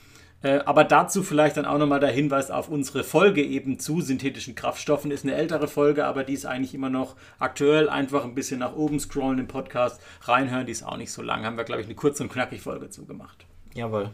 Äh, 0.43 0.61
aber 0.67 0.85
dazu 0.85 1.23
vielleicht 1.23 1.57
dann 1.57 1.65
auch 1.65 1.79
nochmal 1.79 2.01
der 2.01 2.11
Hinweis 2.11 2.51
auf 2.51 2.69
unsere 2.69 3.03
Folge 3.03 3.43
eben 3.43 3.79
zu 3.79 4.01
synthetischen 4.01 4.55
Kraftstoffen. 4.55 5.11
Ist 5.11 5.25
eine 5.25 5.35
ältere 5.35 5.67
Folge, 5.67 6.05
aber 6.07 6.23
die 6.23 6.35
ist 6.35 6.47
eigentlich 6.47 6.75
immer 6.75 6.91
noch 6.91 7.17
aktuell. 7.39 7.89
Einfach 7.89 8.25
ein 8.25 8.35
bisschen 8.35 8.61
nach 8.61 8.77
oben 8.77 9.01
scrollen 9.01 9.39
im 9.41 9.49
Podcast, 9.49 10.01
reinhören, 10.23 10.67
die 10.67 10.73
ist 10.73 10.85
auch 10.85 10.97
nicht 10.97 11.11
so 11.11 11.23
lang. 11.23 11.45
Haben 11.45 11.57
wir, 11.57 11.65
glaube 11.65 11.81
ich, 11.81 11.87
eine 11.87 11.97
kurze 11.97 12.23
und 12.23 12.33
knackige 12.33 12.63
Folge 12.63 12.89
zugemacht. 12.89 13.47
Jawohl. 13.75 14.11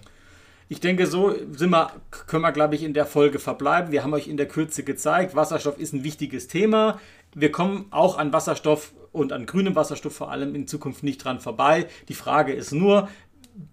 Ich 0.71 0.81
denke, 0.81 1.07
so 1.07 1.35
sind 1.53 1.71
wir, 1.71 1.93
können 2.27 2.43
wir, 2.43 2.53
glaube 2.53 2.75
ich, 2.75 2.83
in 2.83 2.95
der 2.95 3.05
Folge 3.05 3.39
verbleiben. 3.39 3.93
Wir 3.93 4.03
haben 4.03 4.15
euch 4.15 4.29
in 4.29 4.39
der 4.39 4.49
Kürze 4.49 4.83
gezeigt, 4.83 5.37
Wasserstoff 5.37 5.79
ist 5.79 5.93
ein 5.93 6.05
wichtiges 6.05 6.49
Thema. 6.49 6.99
Wir 7.35 7.53
kommen 7.53 7.87
auch 7.91 8.17
an 8.17 8.33
Wasserstoff 8.33 8.95
und 9.13 9.33
an 9.33 9.47
grünem 9.47 9.77
Wasserstoff 9.77 10.15
vor 10.15 10.31
allem 10.31 10.55
in 10.55 10.67
Zukunft 10.67 11.03
nicht 11.03 11.25
dran 11.25 11.39
vorbei. 11.39 11.87
Die 12.09 12.15
Frage 12.15 12.53
ist 12.53 12.73
nur, 12.73 13.09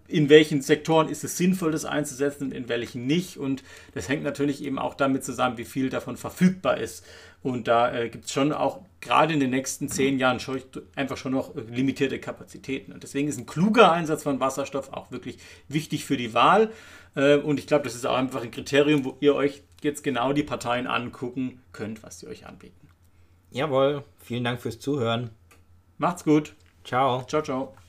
in 0.08 0.30
welchen 0.30 0.62
Sektoren 0.62 1.10
ist 1.10 1.24
es 1.24 1.38
sinnvoll, 1.38 1.72
das 1.72 1.86
einzusetzen 1.86 2.46
und 2.46 2.54
in 2.54 2.70
welchen 2.70 3.08
nicht. 3.08 3.38
Und 3.38 3.64
das 3.94 4.10
hängt 4.10 4.24
natürlich 4.24 4.64
eben 4.64 4.78
auch 4.78 4.94
damit 4.94 5.24
zusammen, 5.24 5.58
wie 5.58 5.66
viel 5.66 5.90
davon 5.90 6.18
verfügbar 6.18 6.78
ist. 6.78 7.06
Und 7.44 7.68
da 7.68 7.92
äh, 7.92 8.10
gibt 8.10 8.26
es 8.26 8.32
schon 8.32 8.54
auch 8.54 8.82
gerade 9.00 9.34
in 9.34 9.40
den 9.40 9.50
nächsten 9.50 9.90
zehn 9.90 10.20
Jahren 10.20 10.40
schon, 10.40 10.62
einfach 10.96 11.18
schon 11.18 11.32
noch 11.32 11.56
limitierte 11.56 12.20
Kapazitäten. 12.20 12.92
Und 12.92 13.02
deswegen 13.02 13.28
ist 13.28 13.40
ein 13.40 13.48
kluger 13.48 13.92
Einsatz 13.92 14.24
von 14.24 14.40
Wasserstoff 14.40 14.94
auch 14.94 15.12
wirklich 15.12 15.38
wichtig 15.68 16.06
für 16.06 16.18
die 16.18 16.34
Wahl. 16.34 16.72
Äh, 17.16 17.38
und 17.38 17.58
ich 17.58 17.66
glaube, 17.66 17.86
das 17.86 17.96
ist 17.96 18.06
auch 18.06 18.16
einfach 18.16 18.44
ein 18.44 18.52
Kriterium, 18.52 19.06
wo 19.06 19.18
ihr 19.20 19.34
euch 19.34 19.64
jetzt 19.82 20.04
genau 20.04 20.34
die 20.34 20.44
Parteien 20.44 20.86
angucken 20.86 21.62
könnt, 21.72 22.04
was 22.04 22.20
sie 22.20 22.28
euch 22.28 22.46
anbieten. 22.46 22.88
Jawohl, 23.50 24.04
vielen 24.20 24.44
Dank 24.44 24.62
fürs 24.62 24.80
Zuhören. 24.80 25.32
Macht's 25.98 26.24
gut. 26.24 26.54
Ciao. 26.84 27.24
Ciao, 27.24 27.42
ciao. 27.42 27.81